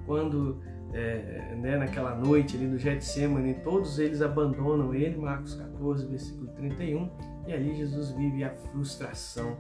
quando 0.06 0.62
é, 0.94 1.56
né, 1.56 1.78
naquela 1.78 2.16
noite 2.16 2.58
ali 2.58 2.68
no 2.68 2.78
Getsemane, 2.78 3.56
todos 3.56 3.98
eles 3.98 4.22
abandonam 4.22 4.94
ele, 4.94 5.18
Marcos 5.18 5.56
14, 5.56 6.08
versículo 6.08 6.48
31, 6.54 7.10
e 7.48 7.54
ali 7.54 7.76
Jesus 7.76 8.12
vive 8.12 8.44
a 8.44 8.50
frustração, 8.50 9.58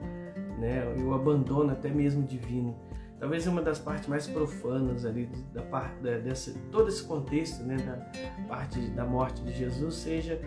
né, 0.60 0.86
o 1.04 1.14
abandono 1.14 1.72
até 1.72 1.90
mesmo 1.90 2.24
divino. 2.24 2.76
Talvez 3.20 3.48
uma 3.48 3.62
das 3.62 3.80
partes 3.80 4.10
mais 4.10 4.28
profanas 4.28 5.06
ali 5.06 5.30
da 5.54 5.62
parte 5.62 5.96
todo 6.70 6.90
esse 6.90 7.04
contexto, 7.04 7.64
né, 7.64 7.78
da 7.78 8.46
parte 8.48 8.80
da 8.90 9.06
morte 9.06 9.42
de 9.42 9.54
Jesus 9.54 9.96
seja 9.96 10.40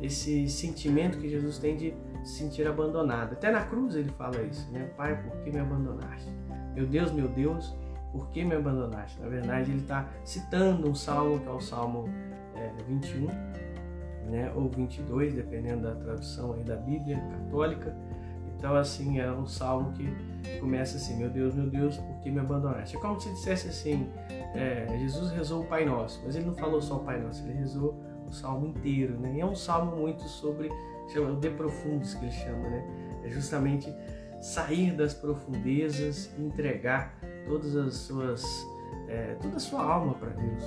esse 0.00 0.48
sentimento 0.48 1.18
que 1.18 1.28
Jesus 1.28 1.58
tem 1.58 1.76
de 1.76 1.94
se 2.22 2.38
sentir 2.38 2.66
abandonado. 2.66 3.32
Até 3.32 3.50
na 3.50 3.64
cruz 3.64 3.94
ele 3.94 4.10
fala 4.10 4.40
isso, 4.42 4.70
né? 4.72 4.90
Pai, 4.96 5.20
por 5.22 5.36
que 5.42 5.50
me 5.50 5.58
abandonaste? 5.58 6.30
Meu 6.74 6.86
Deus, 6.86 7.12
meu 7.12 7.28
Deus, 7.28 7.76
por 8.12 8.28
que 8.28 8.44
me 8.44 8.54
abandonaste? 8.54 9.20
Na 9.20 9.28
verdade, 9.28 9.70
ele 9.70 9.80
está 9.80 10.08
citando 10.24 10.88
um 10.88 10.94
salmo 10.94 11.40
que 11.40 11.48
é 11.48 11.50
o 11.50 11.60
Salmo 11.60 12.08
é, 12.54 12.70
21, 12.86 13.26
né? 14.30 14.52
ou 14.54 14.68
22, 14.68 15.34
dependendo 15.34 15.82
da 15.82 15.94
tradução 15.94 16.54
aí 16.54 16.62
da 16.62 16.76
Bíblia 16.76 17.18
católica. 17.30 17.96
Então, 18.56 18.76
assim, 18.76 19.18
é 19.18 19.30
um 19.30 19.46
salmo 19.46 19.92
que 19.92 20.08
começa 20.60 20.96
assim: 20.96 21.16
Meu 21.16 21.28
Deus, 21.28 21.54
meu 21.54 21.68
Deus, 21.68 21.96
por 21.96 22.20
que 22.20 22.30
me 22.30 22.38
abandonaste? 22.38 22.96
É 22.96 23.00
como 23.00 23.20
se 23.20 23.28
dissesse 23.30 23.68
assim: 23.68 24.08
é, 24.54 24.86
Jesus 25.00 25.32
rezou 25.32 25.62
o 25.62 25.66
Pai 25.66 25.84
Nosso, 25.84 26.22
mas 26.24 26.36
ele 26.36 26.46
não 26.46 26.54
falou 26.54 26.80
só 26.80 26.96
o 26.96 27.00
Pai 27.00 27.20
Nosso, 27.20 27.44
ele 27.44 27.54
rezou 27.54 28.00
o 28.24 28.32
salmo 28.32 28.66
inteiro, 28.66 29.18
né? 29.18 29.34
E 29.34 29.40
é 29.40 29.44
um 29.44 29.56
salmo 29.56 29.96
muito 29.96 30.22
sobre, 30.22 30.70
chama 31.12 31.32
o 31.32 31.36
de 31.36 31.50
profundis 31.50 32.14
que 32.14 32.24
ele 32.24 32.32
chama, 32.32 32.68
né? 32.68 32.84
É 33.24 33.30
justamente 33.30 33.92
sair 34.40 34.92
das 34.92 35.14
profundezas 35.14 36.30
e 36.36 36.42
entregar 36.42 37.16
todas 37.46 37.76
as 37.76 37.94
suas, 37.94 38.44
é, 39.08 39.36
toda 39.40 39.56
a 39.56 39.60
sua 39.60 39.82
alma 39.82 40.14
para 40.14 40.30
Deus. 40.30 40.64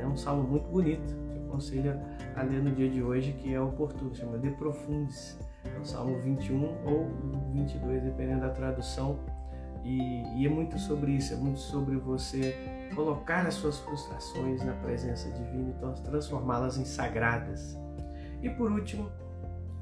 É 0.00 0.06
um 0.06 0.16
salmo 0.16 0.42
muito 0.42 0.68
bonito, 0.68 1.14
eu 1.34 1.46
aconselho 1.46 1.98
a 2.34 2.42
ler 2.42 2.62
no 2.62 2.70
dia 2.72 2.90
de 2.90 3.02
hoje, 3.02 3.32
que 3.32 3.54
é 3.54 3.60
oportuno, 3.60 4.14
chama 4.14 4.38
De 4.38 4.50
Profundis. 4.50 5.38
É 5.64 5.78
o 5.78 5.84
Salmo 5.84 6.18
21 6.20 6.64
ou 6.84 7.10
22, 7.52 8.02
dependendo 8.02 8.42
da 8.42 8.50
tradução. 8.50 9.18
E, 9.82 10.22
e 10.36 10.46
é 10.46 10.48
muito 10.48 10.78
sobre 10.78 11.12
isso, 11.12 11.32
é 11.32 11.36
muito 11.36 11.58
sobre 11.58 11.96
você 11.96 12.54
colocar 12.94 13.46
as 13.46 13.54
suas 13.54 13.78
frustrações 13.78 14.64
na 14.64 14.72
presença 14.74 15.30
divina 15.30 15.70
e 15.70 16.02
transformá-las 16.02 16.76
em 16.76 16.84
sagradas. 16.84 17.76
E 18.42 18.50
por 18.50 18.70
último, 18.70 19.10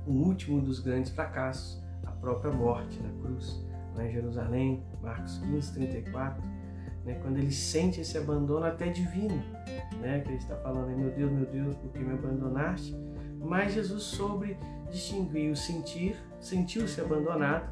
o 0.07 0.13
último 0.13 0.61
dos 0.61 0.81
grandes 0.81 1.11
fracassos, 1.13 1.83
a 2.05 2.11
própria 2.11 2.53
morte 2.53 3.01
na 3.01 3.11
cruz 3.21 3.65
lá 3.95 4.05
em 4.05 4.13
Jerusalém, 4.13 4.83
Marcos 5.03 5.39
15, 5.39 5.73
34, 5.75 6.43
né, 7.05 7.19
quando 7.23 7.39
ele 7.39 7.53
sente 7.53 8.01
esse 8.01 8.17
abandono 8.19 8.67
até 8.67 8.89
divino, 8.89 9.43
né, 10.01 10.21
que 10.21 10.31
ele 10.31 10.39
está 10.39 10.57
falando, 10.57 10.97
meu 10.97 11.11
Deus, 11.11 11.31
meu 11.31 11.47
Deus, 11.47 11.77
por 11.77 11.91
que 11.93 11.99
me 11.99 12.13
abandonaste? 12.13 12.97
Mas 13.41 13.75
Jesus 13.75 14.03
soube 14.05 14.57
distinguir 14.91 15.51
o 15.51 15.57
sentir, 15.57 16.17
sentiu-se 16.41 17.01
abandonado, 17.01 17.69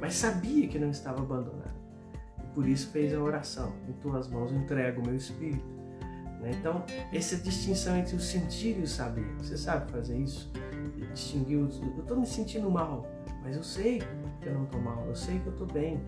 mas 0.00 0.14
sabia 0.14 0.68
que 0.68 0.78
não 0.78 0.90
estava 0.90 1.22
abandonado. 1.22 1.76
E 2.44 2.54
por 2.54 2.68
isso 2.68 2.90
fez 2.90 3.14
a 3.14 3.20
oração, 3.20 3.72
em 3.88 3.92
tuas 3.94 4.28
mãos 4.28 4.52
entrego 4.52 5.00
o 5.00 5.06
meu 5.06 5.16
espírito. 5.16 5.64
Né? 6.40 6.50
Então, 6.60 6.84
essa 7.12 7.36
distinção 7.36 7.96
entre 7.96 8.14
o 8.14 8.20
sentir 8.20 8.78
e 8.78 8.82
o 8.82 8.86
saber, 8.86 9.26
você 9.38 9.56
sabe 9.56 9.90
fazer 9.90 10.18
isso? 10.18 10.52
Distinguir, 11.12 11.58
eu 11.58 11.68
estou 11.68 12.16
me 12.18 12.26
sentindo 12.26 12.70
mal, 12.70 13.06
mas 13.42 13.56
eu 13.56 13.62
sei 13.62 14.02
que 14.40 14.48
eu 14.48 14.54
não 14.54 14.64
estou 14.64 14.80
mal, 14.80 15.04
eu 15.06 15.14
sei 15.14 15.38
que 15.38 15.46
eu 15.46 15.52
estou 15.52 15.66
bem, 15.66 16.00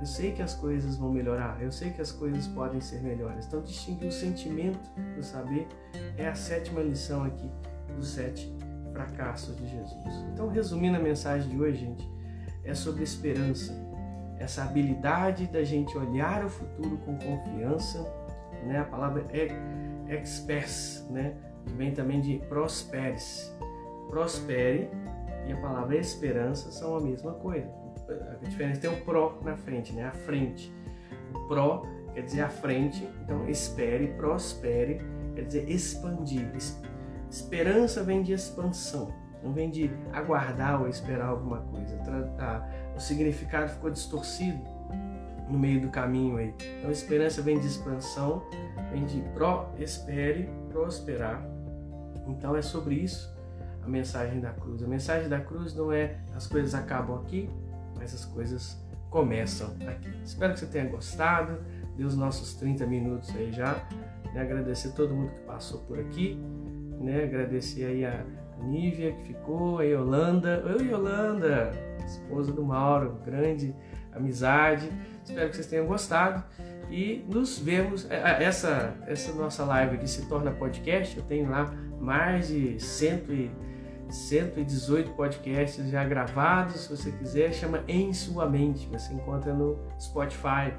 eu 0.00 0.06
sei 0.06 0.32
que 0.32 0.40
as 0.40 0.54
coisas 0.54 0.96
vão 0.96 1.12
melhorar, 1.12 1.62
eu 1.62 1.70
sei 1.70 1.90
que 1.90 2.00
as 2.00 2.10
coisas 2.10 2.46
podem 2.48 2.80
ser 2.80 3.02
melhores. 3.02 3.46
Então, 3.46 3.60
distinguir 3.60 4.08
o 4.08 4.12
sentimento 4.12 4.90
do 5.14 5.22
saber 5.22 5.68
é 6.16 6.26
a 6.26 6.34
sétima 6.34 6.80
lição 6.80 7.24
aqui 7.24 7.50
dos 7.94 8.08
sete 8.08 8.50
fracassos 8.92 9.54
de 9.56 9.68
Jesus. 9.68 10.14
Então, 10.32 10.48
resumindo 10.48 10.96
a 10.96 11.00
mensagem 11.00 11.50
de 11.50 11.60
hoje, 11.60 11.80
gente, 11.80 12.10
é 12.64 12.74
sobre 12.74 13.02
esperança, 13.02 13.74
essa 14.38 14.62
habilidade 14.62 15.46
da 15.48 15.62
gente 15.62 15.96
olhar 15.98 16.44
o 16.44 16.48
futuro 16.48 16.96
com 16.98 17.18
confiança, 17.18 18.02
né? 18.64 18.78
A 18.78 18.84
palavra 18.84 19.26
é 19.30 19.48
expers, 20.22 21.06
né? 21.10 21.36
Que 21.66 21.74
vem 21.74 21.92
também 21.92 22.22
de 22.22 22.38
prosperes. 22.48 23.54
Prospere 24.10 24.90
e 25.46 25.52
a 25.52 25.56
palavra 25.56 25.96
esperança 25.96 26.70
são 26.72 26.96
a 26.96 27.00
mesma 27.00 27.32
coisa. 27.34 27.70
A 28.32 28.44
diferença 28.44 28.80
tem 28.80 28.90
o 28.90 29.04
pró 29.04 29.38
na 29.42 29.56
frente, 29.56 29.92
né? 29.92 30.04
A 30.04 30.12
frente. 30.12 30.74
O 31.32 31.46
pró 31.46 31.86
quer 32.12 32.22
dizer 32.22 32.40
a 32.42 32.48
frente, 32.48 33.08
então 33.22 33.48
espere, 33.48 34.08
prospere, 34.08 35.00
quer 35.34 35.44
dizer 35.44 35.70
expandir. 35.70 36.50
Esperança 37.30 38.02
vem 38.02 38.20
de 38.22 38.32
expansão, 38.32 39.14
não 39.44 39.52
vem 39.52 39.70
de 39.70 39.88
aguardar 40.12 40.82
ou 40.82 40.88
esperar 40.88 41.28
alguma 41.28 41.58
coisa. 41.58 41.96
O 42.96 43.00
significado 43.00 43.70
ficou 43.70 43.90
distorcido 43.90 44.60
no 45.48 45.56
meio 45.56 45.80
do 45.80 45.88
caminho 45.88 46.36
aí. 46.36 46.52
Então, 46.78 46.90
esperança 46.90 47.40
vem 47.42 47.60
de 47.60 47.66
expansão, 47.66 48.42
vem 48.90 49.04
de 49.06 49.20
pro-espere, 49.34 50.48
prosperar. 50.68 51.44
Então, 52.26 52.56
é 52.56 52.62
sobre 52.62 52.96
isso 52.96 53.39
a 53.82 53.88
mensagem 53.88 54.40
da 54.40 54.50
cruz. 54.50 54.82
A 54.82 54.86
mensagem 54.86 55.28
da 55.28 55.40
cruz 55.40 55.74
não 55.74 55.92
é 55.92 56.16
as 56.34 56.46
coisas 56.46 56.74
acabam 56.74 57.20
aqui, 57.20 57.48
mas 57.96 58.14
as 58.14 58.24
coisas 58.24 58.80
começam 59.10 59.74
aqui. 59.86 60.10
Espero 60.24 60.54
que 60.54 60.60
você 60.60 60.66
tenha 60.66 60.86
gostado. 60.86 61.58
Deu 61.96 62.06
os 62.06 62.16
nossos 62.16 62.54
30 62.54 62.86
minutos 62.86 63.34
aí 63.36 63.52
já. 63.52 63.74
Né? 64.32 64.40
Agradecer 64.40 64.90
todo 64.92 65.14
mundo 65.14 65.32
que 65.32 65.40
passou 65.40 65.80
por 65.80 65.98
aqui. 65.98 66.38
Né? 67.00 67.24
Agradecer 67.24 67.84
aí 67.84 68.04
a 68.04 68.24
Nívia 68.62 69.12
que 69.12 69.24
ficou, 69.24 69.78
a 69.78 69.82
Yolanda. 69.82 70.62
Oi, 70.66 70.88
Yolanda! 70.88 71.72
Esposa 72.04 72.52
do 72.52 72.62
Mauro, 72.62 73.18
grande 73.24 73.74
amizade. 74.12 74.90
Espero 75.24 75.48
que 75.48 75.56
vocês 75.56 75.66
tenham 75.66 75.86
gostado. 75.86 76.42
E 76.90 77.24
nos 77.28 77.58
vemos. 77.58 78.10
É, 78.10 78.16
é, 78.16 78.44
essa, 78.44 78.94
essa 79.06 79.32
nossa 79.32 79.64
live 79.64 79.96
aqui 79.96 80.08
se 80.08 80.26
torna 80.26 80.50
podcast. 80.50 81.16
Eu 81.16 81.24
tenho 81.24 81.48
lá 81.48 81.72
mais 82.00 82.48
de 82.48 82.80
cento 82.80 83.32
e 83.32 83.50
118 84.10 85.12
podcasts 85.12 85.88
já 85.88 86.04
gravados, 86.04 86.82
se 86.82 86.96
você 86.96 87.12
quiser, 87.12 87.52
chama 87.52 87.82
Em 87.86 88.12
Sua 88.12 88.48
Mente, 88.48 88.88
você 88.88 89.12
encontra 89.12 89.52
no 89.54 89.78
Spotify. 89.98 90.72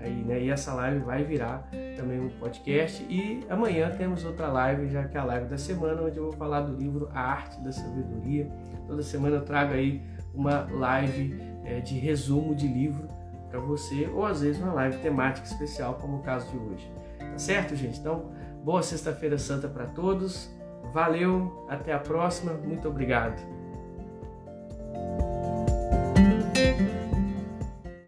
Aí, 0.00 0.22
né? 0.24 0.40
E 0.42 0.50
essa 0.50 0.72
live 0.74 1.00
vai 1.00 1.24
virar 1.24 1.68
também 1.96 2.20
um 2.20 2.28
podcast. 2.28 3.02
E 3.10 3.44
amanhã 3.48 3.90
temos 3.90 4.24
outra 4.24 4.46
live, 4.46 4.88
já 4.88 5.04
que 5.04 5.16
é 5.16 5.20
a 5.20 5.24
live 5.24 5.46
da 5.46 5.58
semana, 5.58 6.02
onde 6.02 6.18
eu 6.18 6.24
vou 6.24 6.32
falar 6.32 6.60
do 6.60 6.76
livro 6.76 7.08
A 7.12 7.20
Arte 7.20 7.60
da 7.62 7.72
Sabedoria. 7.72 8.48
Toda 8.86 9.02
semana 9.02 9.36
eu 9.36 9.44
trago 9.44 9.72
aí 9.72 10.00
uma 10.32 10.68
live 10.70 11.36
é, 11.64 11.80
de 11.80 11.98
resumo 11.98 12.54
de 12.54 12.68
livro 12.68 13.08
para 13.50 13.58
você, 13.58 14.08
ou 14.14 14.24
às 14.24 14.42
vezes 14.42 14.62
uma 14.62 14.72
live 14.72 14.98
temática 14.98 15.46
especial, 15.46 15.94
como 15.94 16.18
o 16.18 16.22
caso 16.22 16.48
de 16.50 16.58
hoje. 16.58 16.92
Tá 17.18 17.38
certo, 17.38 17.74
gente? 17.74 17.98
Então, 17.98 18.30
boa 18.62 18.82
Sexta-feira 18.82 19.36
Santa 19.36 19.68
para 19.68 19.86
todos. 19.86 20.56
Valeu, 20.92 21.64
até 21.68 21.92
a 21.92 21.98
próxima, 21.98 22.52
muito 22.52 22.88
obrigado. 22.88 23.57